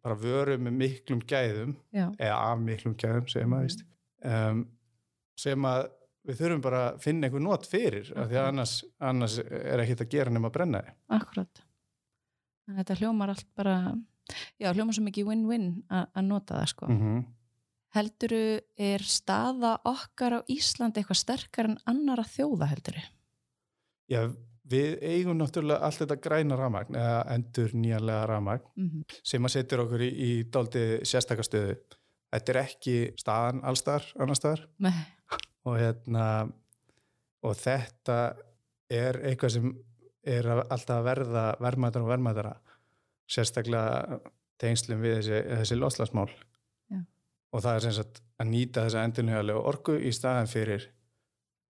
bara 0.02 0.16
vöru 0.18 0.56
með 0.58 0.78
miklum 0.80 1.22
gæðum 1.30 1.76
Já. 1.94 2.08
eða 2.18 2.38
af 2.38 2.64
miklum 2.64 2.96
gæðum 2.98 3.28
segir 3.30 3.52
maður 3.52 3.68
víst 3.70 3.84
um, 4.26 4.64
sem 5.38 5.68
að 5.70 5.84
við 6.24 6.40
þurfum 6.40 6.64
bara 6.64 6.82
að 6.88 7.04
finna 7.04 7.28
einhver 7.28 7.44
not 7.44 7.68
fyrir 7.68 8.10
af 8.16 8.30
því 8.32 8.40
að 8.40 8.50
annars, 8.54 8.74
annars 9.04 9.38
er 9.44 9.84
ekkert 9.84 10.06
að 10.06 10.12
gera 10.16 10.34
nema 10.34 10.50
að 10.50 10.58
brenna 10.58 10.82
þið 10.86 10.98
Akkurat. 11.20 11.64
En 12.64 12.80
þetta 12.80 12.98
hljómar 13.02 13.34
allt 13.34 13.50
bara, 13.60 13.78
já 14.60 14.72
hljómar 14.74 14.96
svo 14.96 15.04
mikið 15.04 15.30
win-win 15.30 15.70
að 15.90 16.22
nota 16.28 16.60
það 16.62 16.70
sko. 16.74 16.88
mm 16.88 17.00
-hmm. 17.00 17.24
Helduru 17.94 18.60
er 18.78 19.04
staða 19.06 19.76
okkar 19.86 20.34
á 20.34 20.40
Íslandi 20.50 21.00
eitthvað 21.00 21.20
sterkar 21.20 21.66
en 21.66 21.78
annara 21.86 22.24
þjóða 22.24 22.66
helduru? 22.72 23.04
Já, 24.10 24.34
við 24.66 24.98
eigum 25.02 25.38
náttúrulega 25.38 25.86
allt 25.86 26.02
þetta 26.02 26.18
græna 26.24 26.58
rafmagn 26.58 26.96
eða 26.96 27.20
endur 27.36 27.76
nýjanlega 27.78 28.26
rafmagn 28.26 28.66
Mm 28.76 28.90
-hmm. 28.90 29.04
sem 29.24 29.46
að 29.46 29.50
setja 29.50 29.82
okkur 29.82 30.02
í, 30.02 30.10
í 30.10 30.44
dálti 30.50 31.06
sérstakastöðu. 31.06 31.78
Þetta 32.34 32.52
er 32.52 32.58
ekki 32.58 33.14
staðan 33.18 33.64
allstar, 33.64 34.04
annarstaðar 34.18 34.68
Nei. 34.80 35.06
og 35.66 35.78
hérna 35.78 36.52
og 37.44 37.56
þetta 37.56 38.36
er 38.90 39.20
eitthvað 39.24 39.50
sem 39.50 39.74
er 40.24 40.48
alltaf 40.48 41.04
verða 41.06 41.56
verðmætara 41.60 42.04
og 42.04 42.10
verðmætara 42.10 42.54
sérstaklega 43.34 44.20
tengslum 44.62 45.02
við 45.04 45.18
þessi, 45.20 45.40
þessi 45.60 45.80
loslagsmál 45.80 46.30
Já. 46.30 47.00
og 47.52 47.66
það 47.66 47.76
er 47.78 47.86
sem 47.88 47.96
sagt 47.98 48.22
að 48.40 48.52
nýta 48.52 48.86
þessa 48.86 49.08
endurnýjanlega 49.08 49.66
orku 49.74 49.98
í 49.98 50.14
staðan 50.16 50.52
fyrir 50.52 50.88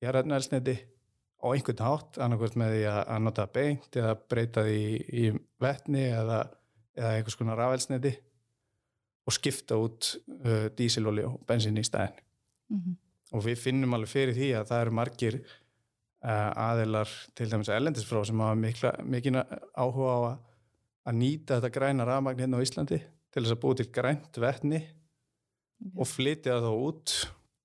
jarðarnælsniti 0.04 0.76
á 1.44 1.46
einhvern 1.52 1.84
hátt, 1.84 2.18
annarkvæmt 2.24 2.58
með 2.60 2.76
því 2.76 2.84
að, 2.90 3.00
að 3.14 3.24
nota 3.24 3.48
beint 3.52 3.98
eða 4.00 4.14
breyta 4.32 4.64
því 4.66 4.76
í, 4.84 4.94
í 5.22 5.24
vetni 5.60 6.06
eða, 6.08 6.44
eða 6.96 7.16
einhvers 7.18 7.38
konar 7.40 7.60
rafelsniti 7.60 8.14
og 9.24 9.32
skipta 9.32 9.76
út 9.80 10.14
uh, 10.44 10.68
dísilolíu 10.76 11.30
og 11.30 11.42
bensin 11.48 11.80
í 11.80 11.84
staðin 11.86 12.20
Mm 12.70 12.80
-hmm. 12.80 12.96
og 13.36 13.44
við 13.44 13.58
finnum 13.60 13.94
alveg 13.94 14.08
fyrir 14.08 14.34
því 14.34 14.48
að 14.56 14.68
það 14.70 14.80
eru 14.80 14.90
margir 14.90 15.34
uh, 16.24 16.50
aðilar 16.70 17.10
til 17.34 17.50
dæmis 17.50 17.68
erlendisfrá 17.68 18.24
sem 18.24 18.40
hafa 18.40 18.54
mikla, 18.54 18.92
mikina 19.04 19.44
áhuga 19.76 20.14
á 20.16 20.20
að, 20.30 20.38
að 21.04 21.18
nýta 21.20 21.58
þetta 21.58 21.72
græna 21.74 22.06
rafmagn 22.08 22.44
hérna 22.44 22.60
á 22.60 22.64
Íslandi 22.64 23.00
til 23.00 23.42
þess 23.42 23.54
að 23.56 23.62
búi 23.64 23.78
til 23.78 23.88
grænt 23.92 24.38
vetni 24.40 24.80
og 25.94 26.08
flytja 26.08 26.60
það 26.62 26.78
út 26.86 27.16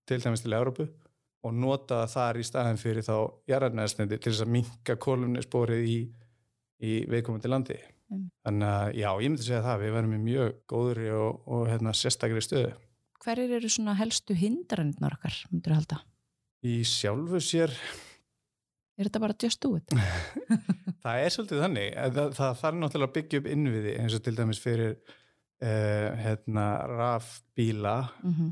til 0.09 0.19
dæmis 0.23 0.43
til 0.43 0.55
Európu 0.57 0.87
og 1.45 1.55
nota 1.55 2.01
það 2.03 2.15
þar 2.15 2.39
í 2.39 2.47
staðin 2.47 2.81
fyrir 2.81 3.05
þá 3.05 3.15
jarðarnæðsnendi 3.47 4.19
til 4.19 4.33
þess 4.33 4.43
að 4.43 4.53
minka 4.57 4.97
kolumnisporið 4.99 5.87
í, 5.87 5.99
í 6.83 6.91
viðkomandi 7.07 7.51
landi. 7.51 7.79
Mm. 8.09 8.27
Þannig 8.43 8.73
að 8.73 8.99
já, 8.99 9.09
ég 9.09 9.31
myndi 9.31 9.45
segja 9.45 9.63
það, 9.63 9.81
við 9.83 9.95
verðum 9.95 10.17
í 10.17 10.21
mjög 10.25 10.53
góðri 10.73 11.09
og, 11.15 11.41
og 11.47 11.65
hérna, 11.69 11.95
sérstakri 11.95 12.43
stöðu. 12.43 12.73
Hverjir 13.23 13.55
eru 13.59 13.71
svona 13.71 13.95
helstu 13.99 14.35
hindranirnar 14.35 15.15
okkar, 15.19 15.37
myndur 15.51 15.75
halda? 15.77 16.01
Í 16.65 16.81
sjálfu 16.87 17.39
sér 17.43 17.75
Er 18.99 19.07
þetta 19.07 19.21
bara 19.23 19.35
just 19.39 19.61
do 19.63 19.77
it? 19.77 19.93
Það 21.03 21.21
er 21.23 21.31
svolítið 21.31 21.61
þannig, 21.63 21.93
að 21.95 22.17
það, 22.17 22.33
það 22.35 22.57
þarf 22.59 22.79
náttúrulega 22.79 23.07
að 23.09 23.15
byggja 23.15 23.39
upp 23.39 23.45
innviði 23.53 23.93
eins 24.01 24.15
og 24.17 24.23
til 24.25 24.33
dæmis 24.35 24.59
fyrir 24.59 24.89
uh, 24.99 26.07
hérna, 26.19 26.65
rafbíla 26.91 27.95
Mm 28.23 28.33
-hmm. 28.33 28.49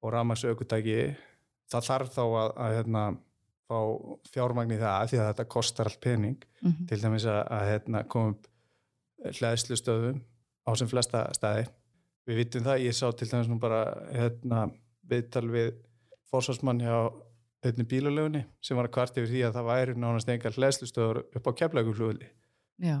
og 0.00 0.12
rafmagsökutæki. 0.12 0.96
Það 1.68 1.86
þarf 1.88 2.14
þá 2.14 2.22
að, 2.24 2.50
að 2.64 2.74
hérna, 2.78 3.02
fá 3.68 3.78
fjármagn 4.32 4.72
í 4.72 4.80
það 4.80 5.10
því 5.10 5.18
að 5.20 5.28
þetta 5.28 5.44
kostar 5.54 5.90
allt 5.90 6.00
pening. 6.00 6.44
Mhm. 6.62 6.86
Til 6.88 7.02
dæmis 7.02 7.24
að, 7.24 7.40
að 7.50 7.68
hérna, 7.70 8.04
koma 8.08 8.30
upp 8.30 8.46
hlæðslustöðum 9.24 10.20
á 10.64 10.70
sem 10.76 10.88
flesta 10.88 11.26
staði. 11.36 11.66
Við 12.26 12.36
vitum 12.40 12.64
það, 12.64 12.84
ég 12.84 12.96
sá 12.96 13.12
til 13.12 13.28
dæmis 13.28 13.48
nú 13.48 13.58
bara 13.60 13.84
hérna, 14.12 14.70
viðtal 15.04 15.48
við 15.52 15.74
fórsvarsmann 16.30 16.80
hjá 16.80 17.12
einni 17.70 17.86
bílulegunni 17.90 18.44
sem 18.64 18.76
var 18.78 18.88
að 18.88 18.94
kvart 18.96 19.18
yfir 19.20 19.30
því 19.32 19.42
að 19.48 19.54
það 19.58 19.68
væri 19.70 19.94
nánast 20.00 20.32
engar 20.34 20.56
hlæðslustöður 20.58 21.22
upp 21.38 21.46
á 21.48 21.52
keflauguflugulli. 21.60 22.28
Já, 22.84 22.98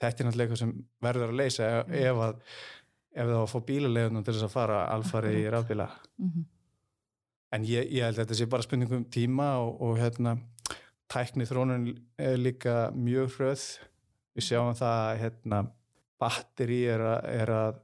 þetta 0.00 0.22
er 0.22 0.28
náttúrulega 0.28 0.46
eitthvað 0.48 0.62
sem 0.62 0.74
verður 1.02 1.32
að 1.32 1.40
leysa 1.42 1.68
ef, 1.80 1.86
Mm. 1.86 1.98
ef 2.04 2.22
að 2.26 2.34
ef 3.10 3.26
það 3.26 3.34
var 3.34 3.42
að 3.44 3.52
fá 3.52 3.60
bílalegunum 3.66 4.24
til 4.24 4.34
þess 4.34 4.46
að 4.46 4.56
fara 4.56 4.80
alfarið 4.94 5.38
í 5.40 5.50
rafbíla. 5.50 5.88
Mm 6.22 6.48
en 7.52 7.64
ég, 7.66 7.88
ég 7.90 8.04
held 8.06 8.18
að 8.18 8.24
þetta 8.24 8.38
sé 8.38 8.46
bara 8.50 8.62
spurning 8.62 8.92
um 8.94 9.04
tíma 9.10 9.46
og, 9.58 9.80
og 9.82 9.96
hérna 9.98 10.36
tækni 11.10 11.46
þrónun 11.48 11.88
er 12.22 12.36
líka 12.38 12.90
mjög 12.94 13.32
hröð. 13.38 13.64
Við 14.38 14.46
sjáum 14.46 14.76
það 14.78 14.98
að 15.10 15.22
hérna 15.24 15.62
batteri 16.20 16.84
er 16.92 17.02
er 17.26 17.50
að 17.50 17.80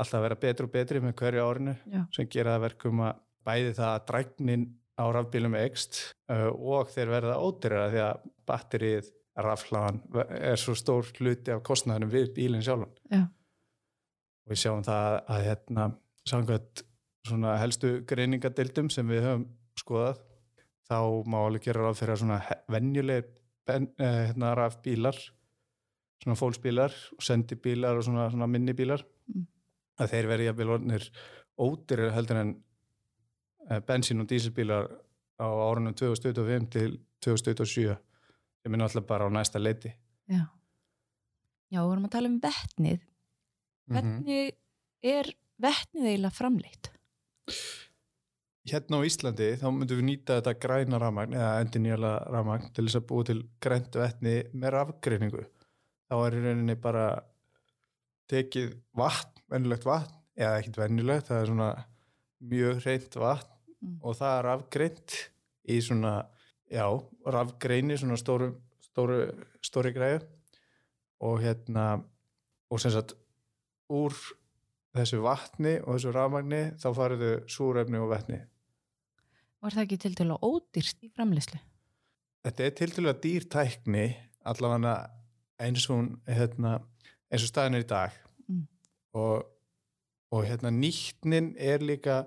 alltaf 0.00 0.24
vera 0.24 0.38
betri 0.40 0.64
og 0.64 0.72
betri 0.72 1.02
með 1.04 1.16
hverju 1.20 1.44
árinu 1.44 1.74
já, 1.92 2.06
sem 2.16 2.30
gera 2.32 2.56
verkum 2.62 3.02
að 3.04 3.20
bæði 3.44 3.74
það 3.76 3.90
að 3.90 4.06
dræknin 4.08 4.64
á 4.98 5.04
rafbílum 5.14 5.56
ekst 5.60 6.00
uh, 6.32 6.50
og 6.52 6.90
þeir 6.92 7.12
verða 7.12 7.40
ódyrra 7.42 7.88
því 7.92 8.00
að 8.06 8.24
batterið 8.48 9.10
rafhlaðan 9.42 10.00
er 10.36 10.60
svo 10.60 10.74
stór 10.76 11.08
hluti 11.16 11.54
af 11.54 11.62
kostnæðunum 11.64 12.12
við 12.12 12.32
bílinn 12.36 12.64
sjálfan 12.64 12.92
já, 13.08 13.22
og 14.44 14.52
við 14.52 14.60
sjáum 14.64 14.82
það 14.84 15.18
að 15.32 15.46
hérna 15.46 15.86
samkvæmt 16.28 16.84
svona 17.28 17.54
helstu 17.62 17.94
greiningadildum 18.08 18.90
sem 18.92 19.08
við 19.08 19.24
höfum 19.24 19.46
skoðað 19.80 20.20
þá 20.90 20.98
má 21.32 21.38
alveg 21.40 21.64
gera 21.68 21.86
ráð 21.86 22.02
fyrir 22.02 22.16
að 22.16 22.20
svona 22.24 22.40
venjuleg 22.74 23.30
eh, 23.72 23.86
hérna, 24.02 24.52
rafbílar 24.58 25.16
svona 26.22 26.36
fólksbílar 26.38 26.92
og 27.16 27.24
sendibílar 27.24 27.96
og 27.96 28.04
svona, 28.06 28.28
svona 28.34 28.50
minnibílar 28.50 29.06
Mm. 29.32 29.46
að 30.02 30.12
þeir 30.12 30.28
verði 30.30 30.46
jafnvel 30.48 30.72
orðnir 30.76 31.04
ódýrir 31.62 32.12
heldur 32.16 32.40
en 32.40 32.52
bensín 33.86 34.20
og 34.20 34.30
dísilbílar 34.30 34.88
á 35.38 35.46
árunum 35.46 35.94
2025 35.94 36.70
til 36.70 36.98
2027 37.24 37.96
sem 38.62 38.74
er 38.74 38.78
náttúrulega 38.78 39.06
bara 39.06 39.28
á 39.28 39.30
næsta 39.30 39.62
leiti 39.62 39.92
já. 40.28 40.46
Já, 41.72 41.80
við 41.80 41.88
vorum 41.88 42.08
að 42.08 42.12
tala 42.12 42.28
um 42.28 42.40
vetnið. 42.42 43.04
Mhm. 43.88 43.94
Hvernig 43.96 44.50
er 45.02 45.30
vetnið 45.62 46.08
eiginlega 46.10 46.36
framleitt? 46.36 46.90
Hérna 48.68 49.00
á 49.00 49.06
Íslandi 49.08 49.48
þá 49.58 49.66
myndum 49.74 49.98
við 49.98 50.06
nýta 50.06 50.36
þetta 50.38 50.54
græna 50.62 51.00
rafmagn 51.00 51.34
eða 51.34 51.54
endurnýjala 51.64 52.12
rafmagn 52.30 52.68
til 52.76 52.84
þess 52.86 53.00
að 53.00 53.06
búa 53.08 53.26
til 53.26 53.38
grænt 53.58 53.96
vetni 53.98 54.34
með 54.52 54.74
rafgreiningu. 54.76 55.46
Þá 56.06 56.14
er 56.26 56.36
í 56.36 56.42
rauninni 56.44 56.76
bara 56.78 57.06
tekið 58.30 58.76
vatn, 58.94 59.42
venjulegt 59.50 59.88
vatn 59.88 60.20
eða 60.38 60.60
ekkert 60.60 60.78
venjulegt, 60.78 61.26
það 61.26 61.40
er 61.40 61.50
svona 61.50 61.70
mjög 62.42 62.82
hreint 62.84 63.16
vatn 63.22 63.48
Mm. 63.82 63.96
og 64.06 64.14
það 64.14 64.32
er 64.38 64.44
rafgreint 64.46 65.14
í 65.66 65.80
svona, 65.82 66.10
já, 66.70 66.84
rafgreini 67.26 67.96
svona 67.98 68.14
stóru, 68.14 68.52
stóru, 68.78 69.16
stóri 69.58 69.90
græðu 69.90 70.20
og 71.26 71.40
hérna 71.42 72.04
og 72.70 72.78
sem 72.78 72.92
sagt 72.94 73.16
úr 73.90 74.14
þessu 74.94 75.18
vatni 75.24 75.80
og 75.82 75.96
þessu 75.96 76.12
rafmagni 76.14 76.60
þá 76.78 76.86
fariðu 76.94 77.32
súrefni 77.50 77.98
og 77.98 78.12
vetni. 78.14 78.38
Var 79.62 79.74
það 79.74 79.82
ekki 79.82 79.98
til 80.04 80.30
að 80.30 80.46
ódýrst 80.46 81.02
í 81.02 81.10
framleiðslu? 81.10 81.58
Þetta 82.46 82.64
er 82.68 82.70
til 82.78 82.90
dælu 82.94 83.10
að 83.10 83.20
dýr 83.26 83.48
tækni 83.50 84.06
allavega 84.46 84.94
eins 85.58 85.90
og 85.90 86.06
hérna, 86.30 86.76
eins 87.30 87.42
og 87.42 87.50
staðin 87.50 87.74
er 87.80 87.82
í 87.82 87.88
dag 87.90 88.12
Mm. 88.48 88.66
og, 89.14 89.42
og 90.32 90.44
hérna 90.48 90.70
nýttnin 90.72 91.52
er 91.60 91.82
líka 91.84 92.22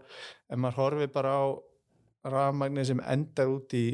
ef 0.49 0.57
maður 0.61 0.77
horfi 0.81 1.07
bara 1.13 1.31
á 1.41 1.45
rafmagni 2.25 2.85
sem 2.85 3.01
endar 3.05 3.49
út 3.53 3.73
í 3.77 3.85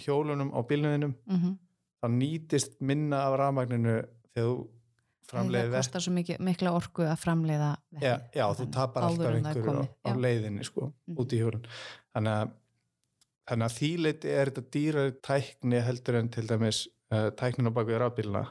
hjólunum 0.00 0.52
á 0.56 0.60
bílnuðinum 0.66 1.14
Mm 1.26 1.36
-hmm. 1.40 1.56
þá 2.02 2.06
nýtist 2.18 2.80
minna 2.80 3.16
af 3.28 3.38
rafmagninu 3.38 3.96
þegar 4.34 4.46
þú 4.48 4.68
framleiði 5.30 5.70
Það 5.70 5.76
kostar 5.76 6.00
svo 6.02 6.12
mikið, 6.12 6.38
mikla 6.40 6.70
orku 6.72 7.02
að 7.02 7.18
framleiða. 7.22 7.76
Já, 8.00 8.14
já 8.34 8.44
þú 8.54 8.70
tapar 8.72 9.02
alltaf 9.02 9.26
er 9.26 9.34
einhverju 9.36 9.88
á, 10.04 10.10
á 10.10 10.12
leiðinni 10.16 10.64
sko, 10.64 10.92
Mm. 11.08 11.16
út 11.18 11.32
í 11.32 11.38
hjólun. 11.38 11.64
Þannig 12.14 12.32
að 12.40 12.50
þannig 13.50 13.66
að 13.66 13.76
þýleiti 13.80 14.28
er 14.30 14.50
þetta 14.50 14.70
dýrari 14.70 15.12
tækni 15.22 15.80
heldur 15.82 16.14
en 16.14 16.28
til 16.28 16.46
dæmis 16.46 16.88
uh, 17.12 17.30
tæknin 17.30 17.66
á 17.70 17.72
baku 17.74 17.98
rafbíluna 17.98 18.44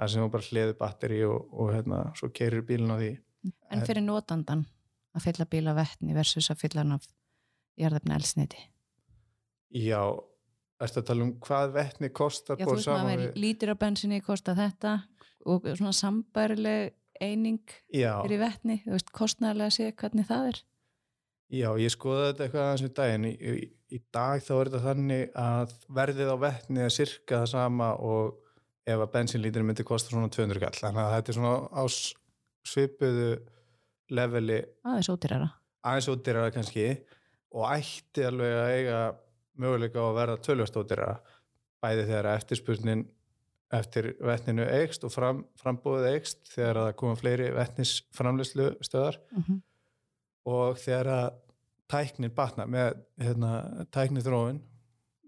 það 0.00 0.08
sem 0.08 0.22
hún 0.22 0.30
bara 0.30 0.42
hliði 0.42 0.74
batteri 0.78 1.24
og, 1.24 1.48
og 1.52 1.72
hérna, 1.74 2.12
svo 2.16 2.28
keirir 2.28 2.62
bílun 2.62 2.90
á 2.92 2.96
því 3.00 3.18
En 3.70 3.80
fyrir 3.86 4.04
notandan 4.04 4.66
að 5.16 5.24
fylla 5.26 5.46
bíla 5.50 5.74
vettni 5.76 6.14
versus 6.14 6.50
að 6.52 6.60
fylla 6.62 6.82
hann 6.84 6.92
af 6.98 7.06
jarðefna 7.80 8.14
elsniti. 8.18 8.60
já, 9.72 10.00
ertu 10.82 11.00
að 11.00 11.06
tala 11.08 11.24
um 11.26 11.32
hvað 11.40 11.72
vettni 11.76 12.08
kostar 12.12 12.58
Já, 12.60 12.66
þú 12.66 12.74
veist 12.76 12.90
maður 12.90 13.08
með 13.22 13.38
lítur 13.40 13.72
á 13.72 13.76
bensinni 13.80 14.20
kosta 14.24 14.54
þetta 14.58 14.92
og 15.46 15.64
svona 15.78 15.92
sambærileg 15.96 16.92
eining 17.22 17.60
já, 17.94 18.18
fyrir 18.24 18.40
vettni, 18.42 18.80
þú 18.84 18.94
veist, 18.96 19.12
kostnæðarlega 19.14 19.70
að 19.70 19.76
sé 19.76 19.88
hvernig 20.02 20.26
það 20.28 20.48
er. 20.52 20.60
já, 21.52 21.68
ég 21.80 21.92
skoða 21.94 22.28
þetta 22.32 22.44
eitthvað 22.46 22.66
aðeins 22.66 22.84
í 22.86 22.92
daginn 22.98 23.26
í, 23.28 23.32
í, 23.36 23.68
í 23.96 24.00
dag 24.14 24.42
þá 24.44 24.52
er 24.58 24.70
þetta 24.70 24.84
þannig 24.86 25.36
að 25.42 25.74
verðið 26.00 26.32
á 26.32 26.36
vettni 26.46 26.84
er 26.86 26.94
cirka 26.94 27.42
það 27.42 27.50
sama 27.52 27.90
og 27.96 28.38
ef 28.86 28.98
að 29.04 29.12
bensinlítur 29.14 29.62
myndi 29.66 29.84
kosta 29.86 30.10
svona 30.12 30.30
200 30.32 30.60
kall 30.64 30.78
þannig 30.82 31.02
að 31.06 31.14
þetta 31.16 31.32
er 31.34 31.38
svona 31.38 31.56
á 31.70 31.82
s- 31.86 32.14
svipuðu 32.66 33.32
leveli 34.12 34.60
Aðeins 34.84 35.10
ódýrara. 35.12 35.48
aðeins 35.82 36.10
ódýrara 36.12 36.52
kannski 36.54 36.86
og 37.52 37.66
ætti 37.72 38.26
alveg 38.28 38.58
að 38.58 38.74
eiga 38.76 39.00
möguleika 39.62 40.00
á 40.00 40.06
að 40.06 40.18
verða 40.20 40.38
tölvast 40.46 40.78
ódýrara 40.78 41.16
bæði 41.82 42.06
þegar 42.10 42.30
eftirspurnin 42.36 43.04
eftir 43.72 44.12
vettninu 44.20 44.64
eikst 44.68 45.04
og 45.08 45.12
fram, 45.14 45.44
frambúið 45.56 46.10
eikst 46.12 46.42
þegar 46.52 46.78
að 46.78 46.88
það 46.88 46.96
koma 47.00 47.18
fleiri 47.20 47.52
vettnisframleyslu 47.56 48.72
stöðar 48.84 49.20
Mm 49.32 49.62
og 50.48 50.78
þegar 50.82 51.10
að 51.12 51.26
tæknin 51.92 52.34
batna 52.34 52.66
með 52.70 52.96
hérna, 53.20 53.50
tækni 53.94 54.22
þróun 54.24 54.60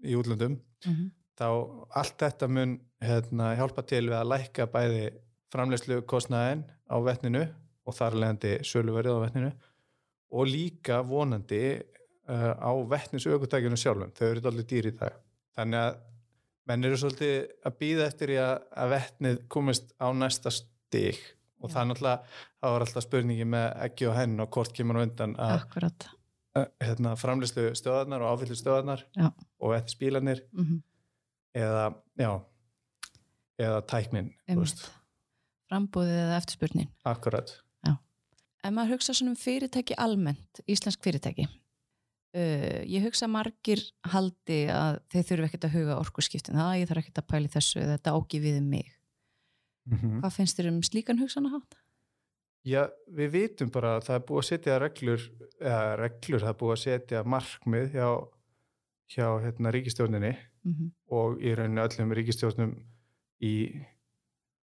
í 0.05 0.15
útlöndum 0.17 0.57
-hmm. 0.57 1.11
þá 1.39 1.47
allt 1.95 2.17
þetta 2.19 2.47
mun 2.47 2.79
hérna, 3.01 3.53
hjálpa 3.55 3.85
til 3.85 4.05
við 4.09 4.17
að 4.17 4.31
lækka 4.33 4.67
bæði 4.73 5.05
framleyslu 5.53 6.01
kostnaðin 6.01 6.65
á 6.89 6.95
vettninu 7.05 7.43
og 7.85 7.95
þar 7.97 8.17
leðandi 8.21 8.53
söluverið 8.65 9.17
á 9.17 9.23
vettninu 9.25 9.51
og 10.35 10.49
líka 10.49 10.99
vonandi 11.05 11.61
uh, 11.77 12.51
á 12.57 12.71
vettnins 12.89 13.27
aukutækjunum 13.29 13.79
sjálfum, 13.79 14.11
þau 14.17 14.27
eru 14.31 14.43
allir 14.49 14.67
dýr 14.69 14.89
í 14.89 14.95
dag. 14.97 15.15
Þannig 15.55 15.79
að 15.85 15.99
menn 16.65 16.87
eru 16.89 16.97
svolítið 16.97 17.35
að 17.69 17.75
býða 17.79 18.07
eftir 18.09 18.33
í 18.33 18.37
að, 18.41 18.55
að 18.73 18.93
vettnið 18.95 19.39
komist 19.53 19.93
á 20.01 20.07
næsta 20.17 20.51
stig. 20.53 21.19
Og 21.63 21.71
það 21.71 21.81
er 21.81 21.87
náttúrulega, 21.91 22.33
það 22.61 22.73
var 22.75 22.83
alltaf 22.85 23.05
spurningi 23.05 23.45
með 23.47 23.67
ekki 23.85 24.09
og 24.09 24.17
henn 24.17 24.35
og 24.43 24.49
hvort 24.53 24.73
kemur 24.75 24.99
á 24.99 25.05
undan 25.05 25.37
að 25.41 25.53
Akkurat. 25.61 26.07
uh, 26.57 26.65
hérna, 26.83 27.13
framleyslu 27.21 27.69
stöðarnar 27.77 28.25
og 28.25 28.33
áfyllu 28.35 28.57
stöðarnar 28.59 29.05
Já. 29.15 29.29
og 29.61 29.73
vettisbílanir 29.77 30.43
Mm 30.57 30.81
eða, 31.55 31.85
já 32.19 32.31
eða 33.63 33.77
tæknin, 33.87 34.25
þú 34.49 34.57
veist, 34.59 34.81
Frambúðið 35.69 36.17
eða 36.23 36.39
eftirspurnin. 36.39 36.91
akkurat 37.03 37.55
Ef 38.65 38.73
maður 38.73 38.95
hugsa 38.95 39.13
svona 39.13 39.35
um 39.35 39.37
fyrirtæki 39.37 39.93
almennt, 40.01 40.61
íslensk 40.65 41.03
fyrirtæki, 41.05 41.45
uh, 41.45 42.81
ég 42.89 43.03
hugsa 43.05 43.27
margir 43.29 43.83
haldi 44.09 44.63
að 44.73 45.01
þeir 45.13 45.27
þurfi 45.29 45.49
ekkert 45.49 45.67
að 45.67 45.75
huga 45.77 45.97
orkuskiptin, 46.01 46.57
það 46.57 46.79
ég 46.79 46.89
þarf 46.89 47.03
ekkert 47.03 47.21
að 47.21 47.27
pæli 47.33 47.51
þessu, 47.53 47.81
eða 47.83 47.97
þetta 47.99 48.15
ági 48.17 48.41
við 48.41 48.57
um 48.61 48.69
mig. 48.73 48.93
mm 49.85 50.21
Hvað 50.23 50.37
finnst 50.39 50.57
þér 50.57 50.71
um 50.71 50.81
slíkan 50.81 51.21
hugsanahát? 51.21 51.77
Já, 52.65 52.89
við 53.05 53.29
vitum 53.37 53.69
bara 53.69 53.99
að 53.99 54.07
það 54.07 54.15
er 54.15 54.25
búið 54.25 54.41
að 54.41 54.49
setja 54.49 54.79
reglur, 54.81 55.29
eða 55.61 55.95
reglur, 56.01 56.41
það 56.41 56.49
er 56.49 56.59
búið 56.63 56.75
að 56.75 56.83
setja 56.87 57.23
markmið 57.23 57.91
hjá, 57.93 58.09
hjá 59.13 59.27
hérna, 59.45 59.71
ríkistjórninni 59.71 60.35
Mm 60.65 60.73
-hmm. 60.73 60.89
og 61.13 61.37
í 61.37 61.53
rauninu 61.53 61.81
öllum 61.81 62.11
ríkistjórnum 62.11 62.71
í 63.39 63.85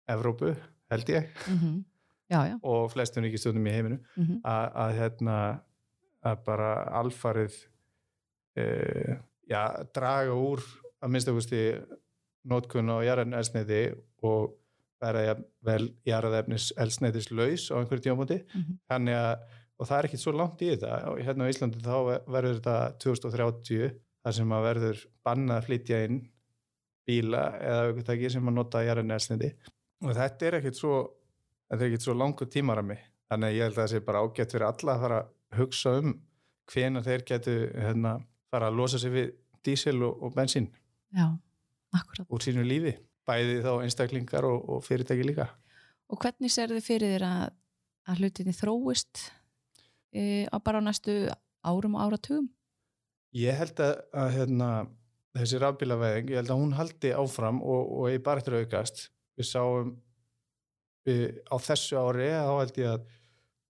Evrópu, 0.08 0.56
held 0.90 1.08
ég, 1.08 1.28
Mhm. 1.48 1.84
Já, 2.30 2.40
já. 2.46 2.58
og 2.62 2.90
flestum 2.92 3.24
ríkistjórnum 3.24 3.66
í 3.66 3.72
heiminu, 3.74 3.98
Mm 4.16 4.24
-hmm. 4.26 4.40
að, 4.44 4.94
hérna, 4.98 5.60
að 6.24 6.44
bara 6.44 6.84
alfarið 7.00 7.54
uh, 8.56 9.16
já, 9.50 9.62
draga 9.94 10.34
úr 10.34 10.60
að 11.02 11.10
minnst 11.10 11.28
okkursti 11.28 11.60
nótkun 12.50 12.90
á 12.90 12.96
jarðarnesneiði 13.04 13.80
og 14.22 14.54
vera 15.00 15.34
vel 15.64 15.88
jarðarefnis 16.04 16.72
elsneiðis 16.76 17.30
laus 17.32 17.70
á 17.72 17.80
einhverjum 17.80 18.04
tímabúti 18.04 18.40
Mhm. 18.54 18.78
þannig 18.90 19.14
að, 19.16 19.38
og 19.80 19.86
það 19.88 19.98
er 19.98 20.04
ekkit 20.08 20.20
svo 20.24 20.32
langt 20.36 20.60
í 20.62 20.70
þetta 20.76 21.08
og 21.08 21.18
hérna 21.18 21.44
á 21.44 21.50
Íslandi 21.52 21.80
þá 21.80 22.20
verður 22.28 22.60
þetta 22.60 22.98
2030 22.98 23.90
þar 24.24 24.32
sem 24.34 24.48
að 24.52 24.62
verður 24.68 25.06
bannað 25.26 25.56
að 25.58 25.64
flytja 25.66 26.04
inn 26.04 26.28
bíla 27.08 27.44
eða 27.60 27.86
aukutæki 27.88 28.30
sem 28.30 28.46
að 28.48 28.54
nota 28.54 28.78
jarðarnesneiði 28.84 29.54
og 30.04 30.14
þetta 30.16 30.46
er 30.46 30.58
ekkit 30.60 30.80
svo 30.80 30.94
svo 32.00 32.14
langur 32.16 32.48
tímarami 32.50 32.96
þannig 33.30 33.46
að 33.48 33.56
ég 33.56 33.66
held 33.66 33.76
að 33.76 33.82
það 33.82 33.92
sé 33.92 34.00
bara 34.06 34.22
ágætt 34.24 34.54
fyrir 34.54 34.66
alla 34.66 34.94
að 34.94 35.04
fara 35.04 35.20
að 35.20 35.60
hugsa 35.60 35.94
um 36.00 36.14
hvena 36.70 37.02
þeir 37.02 37.24
getu 37.26 37.54
hérna, 37.74 38.16
fara 38.50 38.70
að 38.70 38.78
losa 38.78 38.98
sig 38.98 39.12
við 39.14 39.32
dísil 39.66 39.98
og, 40.06 40.22
og 40.22 40.34
bensín. 40.34 40.70
Já, 41.14 41.26
akkurat. 41.94 42.26
úr 42.30 42.44
sínu 42.44 42.64
lífi. 42.66 42.94
Bæði 43.26 43.60
þá 43.62 43.72
einstaklingar 43.84 44.46
og, 44.46 44.62
og 44.70 44.84
fyrirtæki 44.86 45.26
líka. 45.26 45.48
Og 46.10 46.18
hvernig 46.18 46.50
ser 46.50 46.70
þið 46.72 46.86
fyrir 46.86 47.14
þér 47.14 47.26
að, 47.26 47.42
að 48.10 48.22
hlutinni 48.22 48.54
þróist 48.56 49.26
e, 50.14 50.46
á 50.50 50.56
bara 50.58 50.82
á 50.82 50.86
næstu 50.86 51.16
árum 51.62 51.98
og 51.98 52.06
áratugum? 52.06 52.48
ég 53.36 53.54
held 53.60 53.80
að, 53.82 53.94
að 54.16 54.32
hérna, 54.34 54.68
þessi 55.38 55.60
rafbílavæðing, 55.62 56.32
ég 56.32 56.40
held 56.40 56.52
að 56.52 56.62
hún 56.62 56.76
haldi 56.78 57.12
áfram 57.14 57.60
og, 57.62 57.92
og 58.00 58.10
ég 58.10 58.22
bara 58.26 58.42
eftir 58.42 58.56
að 58.56 58.66
aukast 58.66 59.04
við 59.40 59.48
sáum 59.48 59.94
við, 61.08 61.24
á 61.48 61.56
þessu 61.66 61.98
ári 62.00 62.30
þá 62.30 62.52
held 62.60 62.80
ég 62.82 62.94
að 62.94 63.16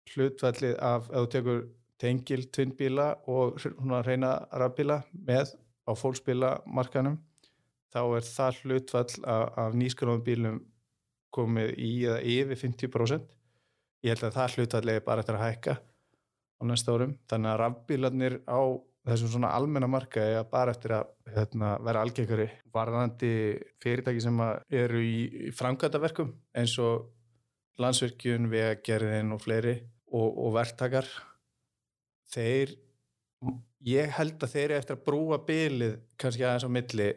hlutvallið 0.09 0.75
af, 0.81 1.09
ef 1.09 1.15
þú 1.15 1.31
tekur 1.35 1.65
tengil 1.99 2.43
tvinnbíla 2.55 3.09
og 3.29 3.59
reyna 4.07 4.35
rafbíla 4.51 5.01
með 5.13 5.53
á 5.85 5.91
fólksbíla 5.97 6.53
markanum 6.65 7.19
þá 7.93 8.01
er 8.17 8.25
það 8.25 8.63
hlutvall 8.63 9.11
af, 9.23 9.45
af 9.65 9.77
nýskrafum 9.77 10.23
bílum 10.25 10.63
komið 11.35 11.75
í 11.77 11.91
eða 12.07 12.23
yfir 12.25 12.63
50% 12.65 13.35
ég 14.05 14.15
held 14.15 14.25
að 14.25 14.35
það 14.37 14.57
hlutvall 14.57 14.91
er 14.93 15.05
bara 15.05 15.23
eftir 15.23 15.37
að 15.37 15.45
hækka 15.45 15.75
á 16.59 16.61
næsta 16.67 16.95
árum. 16.95 17.15
Þannig 17.29 17.51
að 17.51 17.59
rafbílarnir 17.63 18.37
á 18.47 18.61
þessum 19.09 19.31
svona 19.33 19.53
almenna 19.57 19.89
marka 19.91 20.23
er 20.23 20.43
bara 20.49 20.73
eftir 20.75 20.95
að 20.97 21.13
hérna, 21.35 21.75
vera 21.85 22.03
algengari 22.05 22.49
varðandi 22.73 23.31
fyrirtæki 23.83 24.23
sem 24.23 24.41
eru 24.81 25.01
í, 25.03 25.51
framkvæmdaverkum 25.57 26.33
eins 26.57 26.75
og 26.83 27.09
landsvirkjun, 27.79 28.49
vegagerðin 28.51 29.33
og 29.35 29.41
fleiri 29.43 29.77
og, 30.11 30.27
og 30.27 30.53
verktakar 30.57 31.07
þeir 32.33 32.75
ég 33.87 34.13
held 34.17 34.43
að 34.43 34.53
þeir 34.53 34.65
eru 34.65 34.79
eftir 34.81 34.97
að 34.97 35.05
brúa 35.07 35.39
bylið 35.47 35.97
kannski 36.19 36.45
aðeins 36.45 36.67
á 36.67 36.75
milli 36.75 37.09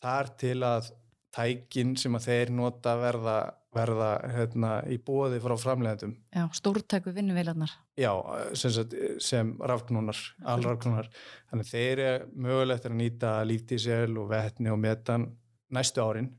þar 0.00 0.34
til 0.40 0.58
að 0.66 0.92
tækin 1.34 1.96
sem 2.00 2.14
að 2.18 2.26
þeir 2.26 2.52
nota 2.54 2.94
verða, 2.98 3.36
verða 3.74 4.10
hérna, 4.34 4.72
í 4.90 4.98
bóði 5.02 5.40
frá 5.42 5.54
framleiðendum 5.60 6.16
Já, 6.34 6.46
stórtæku 6.56 7.14
vinnuvelarnar. 7.14 7.74
Já, 8.00 8.12
sem, 8.56 8.72
sagt, 8.72 8.94
sem 9.20 9.52
rafknúnar, 9.60 10.18
alrafknúnar. 10.48 11.10
Þannig 11.50 11.66
að 11.66 11.72
þeir 11.74 12.02
eru 12.06 12.30
mögulegt 12.46 12.86
að 12.88 12.96
nýta 12.96 13.34
líftísel 13.44 14.14
og 14.16 14.30
vetni 14.30 14.72
og 14.72 14.80
metan 14.80 15.28
næstu 15.74 16.00
árin 16.00 16.30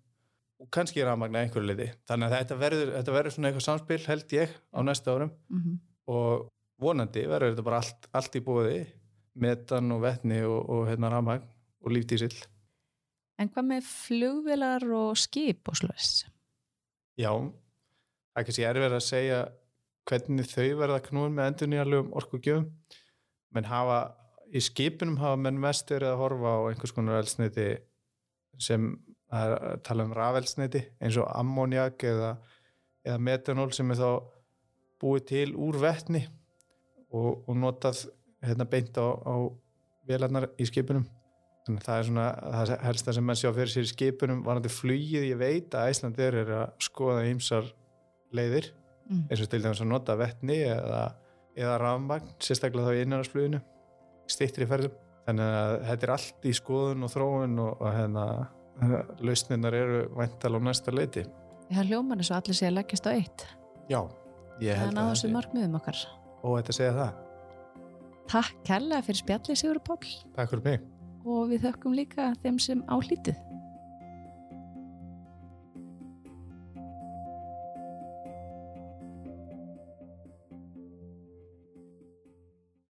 og 0.61 0.69
kannski 0.73 1.05
rafmagna 1.05 1.43
einhverju 1.45 1.69
liði. 1.69 1.91
Þannig 2.09 2.27
að 2.27 2.35
þetta 2.37 2.57
verður, 2.63 2.91
þetta 2.97 3.15
verður 3.15 3.35
svona 3.35 3.51
eitthvað 3.51 3.67
samspil 3.67 4.01
held 4.07 4.35
ég 4.37 4.59
á 4.73 4.79
næstu 4.85 5.13
árum 5.13 5.33
Mm 5.53 5.79
og 6.11 6.49
vonandi 6.81 7.25
verður 7.29 7.53
þetta 7.53 7.65
bara 7.65 7.81
allt, 7.81 8.09
allt 8.17 8.37
í 8.37 8.43
bóði, 8.45 8.79
metan 9.41 9.93
og 9.95 10.03
vetni 10.05 10.41
og, 10.47 10.59
og 10.65 10.89
hérna 10.89 11.11
rafmagn 11.13 11.45
og 11.81 11.95
líftísil. 11.95 12.33
En 13.41 13.49
hvað 13.49 13.67
með 13.69 13.87
flugvelar 13.89 14.85
og 14.93 15.17
skip 15.17 15.71
og 15.71 15.77
slúðis? 15.79 16.25
Já, 17.19 17.31
það 17.31 18.41
er 18.41 18.47
kannski 18.47 18.67
erfið 18.67 18.97
að 18.97 19.05
segja 19.05 19.39
hvernig 20.09 20.49
þau 20.49 20.67
verða 20.79 21.03
knúin 21.05 21.37
með 21.37 21.51
endur 21.51 21.71
nýjarlegum 21.71 22.11
orkugjöfum. 22.17 22.67
Menn 23.55 23.69
hafa, 23.69 23.99
í 24.51 24.61
skipunum 24.63 25.19
hafa 25.21 25.39
menn 25.39 25.59
mest 25.61 25.91
verið 25.91 26.13
að 26.13 26.21
horfa 26.23 26.55
á 26.55 26.59
einhvers 26.71 26.95
konar 26.95 27.21
elsneiti 27.21 27.69
sem 28.61 28.91
að 29.31 29.55
tala 29.85 30.05
um 30.07 30.13
rafelsneiti 30.15 30.83
eins 30.99 31.17
og 31.21 31.29
ammoniak 31.31 32.03
eða, 32.03 32.35
eða 33.07 33.23
metanól 33.23 33.71
sem 33.75 33.91
er 33.93 33.99
þá 34.01 34.09
búið 35.01 35.27
til 35.31 35.47
úr 35.55 35.79
vetni 35.81 36.25
og, 37.11 37.47
og 37.47 37.55
notað 37.57 38.05
hérna 38.43 38.67
beint 38.69 38.97
á, 38.99 39.07
á 39.07 39.35
vélarnar 40.09 40.49
í 40.59 40.67
skipunum 40.67 41.05
þannig 41.65 41.81
að 41.81 41.87
það 41.87 41.97
er 41.99 42.07
svona 42.09 42.27
það 42.41 42.73
helsta 42.87 43.15
sem 43.15 43.25
menn 43.27 43.39
sjá 43.39 43.49
fyrir 43.53 43.71
sér 43.71 43.87
í 43.87 43.91
skipunum 43.91 44.43
varandi 44.45 44.71
flugið, 44.73 45.27
ég 45.29 45.39
veit 45.39 45.75
að 45.77 45.91
Æslandir 45.93 46.37
er 46.41 46.53
að 46.57 46.71
skoða 46.81 47.25
ýmsar 47.29 47.67
leiðir 48.35 48.71
Mm. 49.11 49.25
eins 49.29 49.41
og 49.43 49.49
til 49.51 49.59
dæmis 49.65 49.81
að 49.83 49.89
nota 49.91 50.15
vetni 50.15 50.55
eða, 50.71 51.01
eða 51.59 51.73
rafmagn, 51.81 52.29
sérstaklega 52.39 52.87
þá 52.87 52.95
í 52.95 53.01
innanhansfluginu 53.05 53.59
stýttir 54.31 54.63
í 54.63 54.67
ferðum 54.69 54.93
þannig 55.27 55.55
að 55.57 55.73
þetta 55.89 56.07
er 56.07 56.13
allt 56.15 56.47
í 56.47 56.53
skoðun 56.55 57.03
og 57.07 57.11
þróun 57.11 57.57
og, 57.65 57.81
og 57.83 57.91
hérna 57.97 58.25
lausninnar 59.21 59.75
eru 59.75 59.99
væntal 60.15 60.55
á 60.55 60.59
næsta 60.63 60.93
leiti 60.95 61.25
Það 61.71 61.87
hljóman 61.91 62.19
er 62.23 62.27
svo 62.27 62.35
allir 62.39 62.55
sé 62.57 62.67
að 62.67 62.73
leggjast 62.79 63.05
á 63.07 63.11
eitt. 63.15 63.43
já, 63.91 63.99
ég 64.63 64.73
Það 64.75 64.81
held 64.81 64.95
náðu 64.95 65.03
að 65.03 65.11
þessu 65.13 65.29
markmiðum 65.35 65.75
okkar. 65.81 65.99
og 66.43 66.55
þetta 66.61 66.77
segja 66.79 66.95
það, 67.01 67.11
Takk 68.31 68.57
kærlega 68.67 69.03
fyrir 69.09 69.19
spjallið 69.25 69.59
Sigur 69.59 69.79
Páll 69.83 70.11
takk 70.35 70.49
fyrir 70.55 70.63
mig 70.69 70.81
og 71.27 71.49
við 71.51 71.65
þökkum 71.67 71.93
líka 71.99 72.31
þeim 72.41 72.57
sem 72.63 72.79
á 72.89 72.95
hlítið. 72.97 73.35